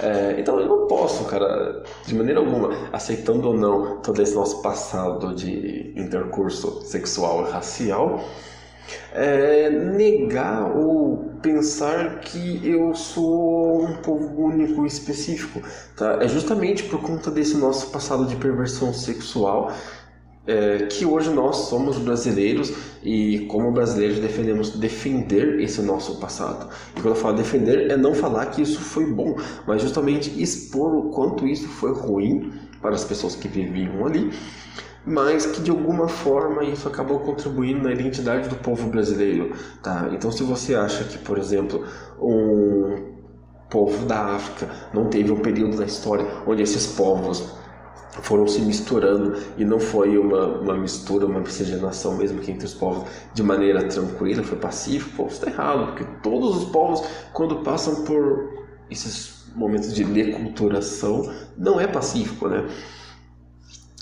É, 0.00 0.36
então 0.38 0.60
eu 0.60 0.66
não 0.66 0.86
posso, 0.86 1.24
cara, 1.24 1.82
de 2.06 2.14
maneira 2.14 2.38
alguma, 2.40 2.88
aceitando 2.92 3.48
ou 3.48 3.54
não 3.54 4.00
todo 4.00 4.22
esse 4.22 4.34
nosso 4.34 4.62
passado 4.62 5.34
de 5.34 5.92
intercurso 5.96 6.82
sexual 6.82 7.46
e 7.46 7.50
racial, 7.50 8.24
é, 9.12 9.68
negar 9.70 10.76
ou 10.76 11.32
pensar 11.42 12.20
que 12.20 12.60
eu 12.66 12.94
sou 12.94 13.84
um 13.84 13.96
povo 13.96 14.44
único 14.44 14.84
e 14.84 14.86
específico. 14.86 15.60
Tá? 15.96 16.18
É 16.22 16.28
justamente 16.28 16.84
por 16.84 17.00
conta 17.00 17.30
desse 17.30 17.56
nosso 17.56 17.90
passado 17.90 18.24
de 18.26 18.36
perversão 18.36 18.94
sexual 18.94 19.72
é, 20.48 20.86
que 20.86 21.04
hoje 21.04 21.28
nós 21.28 21.68
somos 21.68 21.98
brasileiros 21.98 22.72
e 23.02 23.40
como 23.50 23.70
brasileiros 23.70 24.18
defendemos 24.18 24.70
defender 24.70 25.60
esse 25.60 25.82
nosso 25.82 26.16
passado. 26.16 26.70
E 26.96 27.00
quando 27.02 27.14
eu 27.14 27.20
falo 27.20 27.36
defender 27.36 27.90
é 27.90 27.96
não 27.98 28.14
falar 28.14 28.46
que 28.46 28.62
isso 28.62 28.80
foi 28.80 29.04
bom, 29.04 29.36
mas 29.66 29.82
justamente 29.82 30.42
expor 30.42 30.94
o 30.94 31.10
quanto 31.10 31.46
isso 31.46 31.68
foi 31.68 31.92
ruim 31.92 32.50
para 32.80 32.94
as 32.94 33.04
pessoas 33.04 33.36
que 33.36 33.46
viviam 33.46 34.06
ali, 34.06 34.32
mas 35.04 35.44
que 35.44 35.60
de 35.60 35.70
alguma 35.70 36.08
forma 36.08 36.64
isso 36.64 36.88
acabou 36.88 37.20
contribuindo 37.20 37.82
na 37.82 37.92
identidade 37.92 38.48
do 38.48 38.56
povo 38.56 38.88
brasileiro, 38.88 39.52
tá? 39.82 40.08
Então 40.12 40.32
se 40.32 40.42
você 40.42 40.74
acha 40.74 41.04
que, 41.04 41.18
por 41.18 41.36
exemplo, 41.36 41.84
um 42.18 43.18
povo 43.68 44.06
da 44.06 44.34
África 44.34 44.70
não 44.94 45.10
teve 45.10 45.30
um 45.30 45.40
período 45.40 45.76
da 45.76 45.84
história 45.84 46.26
onde 46.46 46.62
esses 46.62 46.86
povos 46.86 47.57
foram 48.22 48.46
se 48.46 48.60
misturando 48.60 49.36
e 49.56 49.64
não 49.64 49.78
foi 49.78 50.18
uma, 50.18 50.46
uma 50.46 50.76
mistura, 50.76 51.26
uma 51.26 51.40
miscigenação 51.40 52.16
mesmo 52.16 52.40
que 52.40 52.50
entre 52.50 52.66
os 52.66 52.74
povos 52.74 53.08
de 53.34 53.42
maneira 53.42 53.84
tranquila, 53.84 54.42
foi 54.42 54.58
pacífico, 54.58 55.16
pô, 55.16 55.26
está 55.26 55.50
errado, 55.50 55.86
porque 55.86 56.04
todos 56.22 56.56
os 56.56 56.64
povos, 56.66 57.02
quando 57.32 57.56
passam 57.56 58.04
por 58.04 58.66
esses 58.90 59.46
momentos 59.54 59.92
de 59.94 60.04
deculturação, 60.04 61.32
não 61.56 61.80
é 61.80 61.86
pacífico, 61.86 62.48
né? 62.48 62.66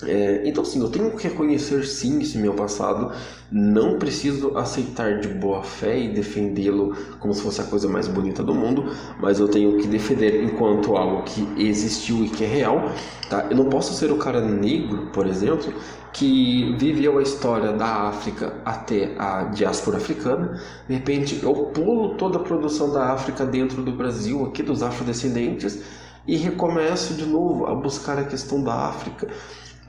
É, 0.03 0.47
então, 0.47 0.63
sim, 0.63 0.79
eu 0.79 0.89
tenho 0.91 1.09
que 1.17 1.27
reconhecer 1.27 1.83
sim 1.83 2.21
esse 2.21 2.37
meu 2.37 2.53
passado, 2.53 3.11
não 3.51 3.97
preciso 3.97 4.55
aceitar 4.55 5.19
de 5.19 5.27
boa 5.27 5.63
fé 5.63 5.97
e 5.97 6.13
defendê-lo 6.13 6.95
como 7.19 7.33
se 7.33 7.41
fosse 7.41 7.61
a 7.61 7.63
coisa 7.63 7.89
mais 7.89 8.07
bonita 8.07 8.43
do 8.43 8.53
mundo, 8.53 8.91
mas 9.19 9.39
eu 9.39 9.47
tenho 9.47 9.75
que 9.79 9.87
defender 9.87 10.43
enquanto 10.43 10.95
algo 10.95 11.23
que 11.23 11.47
existiu 11.57 12.23
e 12.23 12.29
que 12.29 12.43
é 12.43 12.47
real. 12.47 12.91
Tá? 13.27 13.47
Eu 13.49 13.57
não 13.57 13.69
posso 13.69 13.91
ser 13.95 14.11
o 14.11 14.17
cara 14.17 14.39
negro, 14.39 15.07
por 15.11 15.25
exemplo, 15.25 15.73
que 16.13 16.75
viveu 16.77 17.17
a 17.17 17.23
história 17.23 17.73
da 17.73 18.07
África 18.07 18.61
até 18.63 19.15
a 19.17 19.45
diáspora 19.45 19.97
africana. 19.97 20.61
De 20.87 20.93
repente, 20.93 21.39
eu 21.41 21.53
pulo 21.73 22.15
toda 22.17 22.37
a 22.37 22.43
produção 22.43 22.91
da 22.91 23.13
África 23.13 23.45
dentro 23.47 23.81
do 23.81 23.91
Brasil, 23.91 24.45
aqui 24.45 24.61
dos 24.61 24.83
afrodescendentes, 24.83 25.81
e 26.27 26.35
recomeço 26.35 27.13
de 27.15 27.25
novo 27.25 27.65
a 27.65 27.73
buscar 27.73 28.19
a 28.19 28.25
questão 28.25 28.61
da 28.61 28.73
África. 28.73 29.27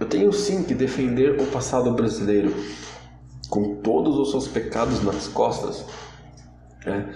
Eu 0.01 0.07
tenho 0.07 0.33
sim 0.33 0.63
que 0.63 0.75
defender 0.75 1.41
o 1.41 1.47
passado 1.47 1.91
brasileiro 1.93 2.55
com 3.49 3.77
todos 3.77 4.17
os 4.19 4.31
seus 4.31 4.47
pecados 4.47 5.03
nas 5.03 5.27
costas. 5.29 5.85
Né? 6.85 7.13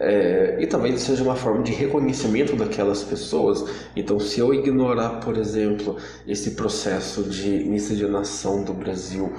É, 0.00 0.56
e 0.60 0.66
talvez 0.66 1.00
seja 1.02 1.22
uma 1.22 1.36
forma 1.36 1.62
de 1.62 1.72
reconhecimento 1.72 2.56
daquelas 2.56 3.04
pessoas. 3.04 3.64
Então, 3.94 4.18
se 4.18 4.40
eu 4.40 4.52
ignorar, 4.52 5.20
por 5.20 5.36
exemplo, 5.36 5.96
esse 6.26 6.52
processo 6.52 7.22
de 7.22 7.64
miscigenação 7.64 8.64
do 8.64 8.72
Brasil 8.72 9.32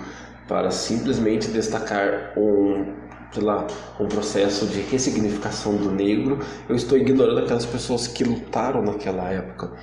para 0.47 0.71
simplesmente 0.71 1.49
destacar 1.49 2.33
um, 2.37 2.93
sei 3.33 3.43
lá, 3.43 3.67
um 3.99 4.07
processo 4.07 4.65
de 4.67 4.79
ressignificação 4.79 5.75
do 5.75 5.91
negro, 5.91 6.39
eu 6.69 6.75
estou 6.75 6.97
ignorando 6.97 7.39
aquelas 7.39 7.65
pessoas 7.65 8.07
que 8.07 8.23
lutaram 8.23 8.81
naquela 8.81 9.29
época. 9.29 9.73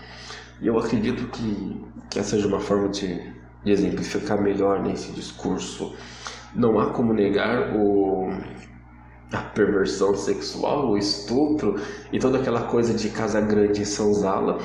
E 0.62 0.68
eu 0.68 0.78
acredito 0.78 1.26
que, 1.26 1.84
que 2.08 2.20
essa 2.20 2.36
seja 2.36 2.46
uma 2.46 2.60
forma 2.60 2.88
de, 2.88 3.20
de 3.64 3.72
exemplificar 3.72 4.40
melhor 4.40 4.80
nesse 4.80 5.10
discurso. 5.10 5.92
Não 6.54 6.78
há 6.78 6.90
como 6.90 7.12
negar 7.12 7.74
o, 7.74 8.30
a 9.32 9.38
perversão 9.38 10.14
sexual, 10.14 10.92
o 10.92 10.96
estupro 10.96 11.80
e 12.12 12.18
toda 12.20 12.38
aquela 12.38 12.62
coisa 12.62 12.94
de 12.94 13.08
Casa 13.08 13.40
Grande 13.40 13.82
e 13.82 13.84
Senzala. 13.84 14.60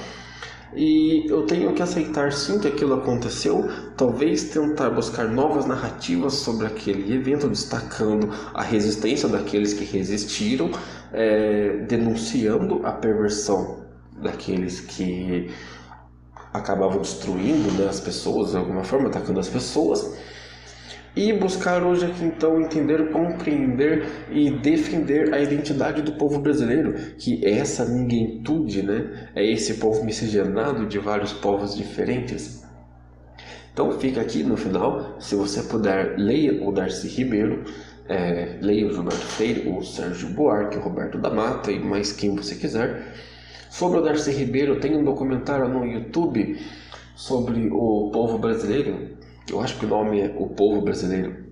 E 0.75 1.25
eu 1.27 1.47
tenho 1.47 1.73
que 1.73 1.81
aceitar 1.81 2.31
sim 2.31 2.59
que 2.59 2.67
aquilo 2.67 2.93
aconteceu, 2.93 3.67
talvez 3.95 4.51
tentar 4.51 4.91
buscar 4.91 5.27
novas 5.27 5.65
narrativas 5.65 6.33
sobre 6.33 6.67
aquele 6.67 7.11
evento, 7.11 7.49
destacando 7.49 8.29
a 8.53 8.61
resistência 8.61 9.27
daqueles 9.27 9.73
que 9.73 9.83
resistiram, 9.83 10.69
é, 11.11 11.85
denunciando 11.87 12.85
a 12.85 12.91
perversão 12.91 13.87
daqueles 14.21 14.79
que 14.79 15.49
acabavam 16.57 17.01
destruindo 17.01 17.71
né, 17.71 17.87
as 17.87 17.99
pessoas, 17.99 18.51
de 18.51 18.57
alguma 18.57 18.83
forma, 18.83 19.07
atacando 19.07 19.39
as 19.39 19.47
pessoas 19.47 20.17
e 21.17 21.33
buscar 21.33 21.83
hoje 21.83 22.05
aqui 22.05 22.23
então 22.23 22.61
entender, 22.61 23.09
compreender 23.11 24.07
e 24.31 24.51
defender 24.51 25.33
a 25.33 25.41
identidade 25.41 26.03
do 26.03 26.11
povo 26.11 26.39
brasileiro, 26.39 26.93
que 27.17 27.43
é 27.43 27.57
essa 27.57 27.83
ninguémtude, 27.85 28.83
né? 28.83 29.29
É 29.35 29.43
esse 29.43 29.75
povo 29.75 30.05
miscigenado 30.05 30.85
de 30.85 30.99
vários 30.99 31.33
povos 31.33 31.75
diferentes. 31.75 32.63
Então 33.73 33.91
fica 33.99 34.21
aqui 34.21 34.43
no 34.43 34.55
final, 34.55 35.15
se 35.19 35.35
você 35.35 35.63
puder, 35.63 36.17
leia 36.17 36.63
o 36.63 36.71
Darcy 36.71 37.07
Ribeiro, 37.07 37.63
é, 38.07 38.59
leia 38.61 38.85
o 38.85 38.93
Gilberto 38.93 39.25
Freire, 39.25 39.69
o 39.69 39.83
Sérgio 39.83 40.29
Buarque, 40.29 40.77
o 40.77 40.81
Roberto 40.81 41.17
da 41.17 41.31
Mata 41.31 41.71
e 41.71 41.79
mais 41.79 42.11
quem 42.11 42.35
você 42.35 42.53
quiser. 42.55 43.13
Sobre 43.77 43.99
o 43.99 44.01
Darcy 44.01 44.31
Ribeiro, 44.31 44.79
tem 44.79 44.97
um 44.97 45.03
documentário 45.03 45.69
no 45.69 45.85
YouTube 45.85 46.57
sobre 47.15 47.69
o 47.71 48.09
povo 48.11 48.39
brasileiro, 48.39 49.15
eu 49.47 49.61
acho 49.61 49.77
que 49.77 49.85
o 49.85 49.87
nome 49.87 50.19
é 50.19 50.35
O 50.35 50.47
Povo 50.47 50.81
Brasileiro. 50.81 51.45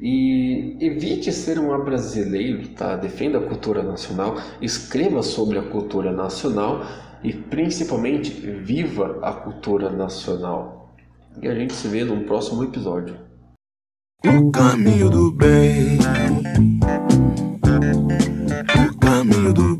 E 0.00 0.78
evite 0.80 1.30
ser 1.30 1.58
um 1.58 1.84
brasileiro, 1.84 2.66
tá? 2.68 2.96
Defenda 2.96 3.36
a 3.36 3.46
cultura 3.46 3.82
nacional, 3.82 4.38
escreva 4.62 5.22
sobre 5.22 5.58
a 5.58 5.62
cultura 5.62 6.10
nacional 6.12 6.80
e 7.22 7.30
principalmente 7.34 8.30
viva 8.30 9.18
a 9.20 9.30
cultura 9.30 9.90
nacional. 9.90 10.94
E 11.42 11.46
a 11.46 11.54
gente 11.54 11.74
se 11.74 11.88
vê 11.88 12.04
num 12.04 12.24
próximo 12.24 12.64
episódio. 12.64 13.16
O 14.24 14.50
caminho 14.50 15.10
do 15.10 15.30
bem. 15.30 15.98
O 18.88 18.98
caminho 18.98 19.52
do. 19.52 19.79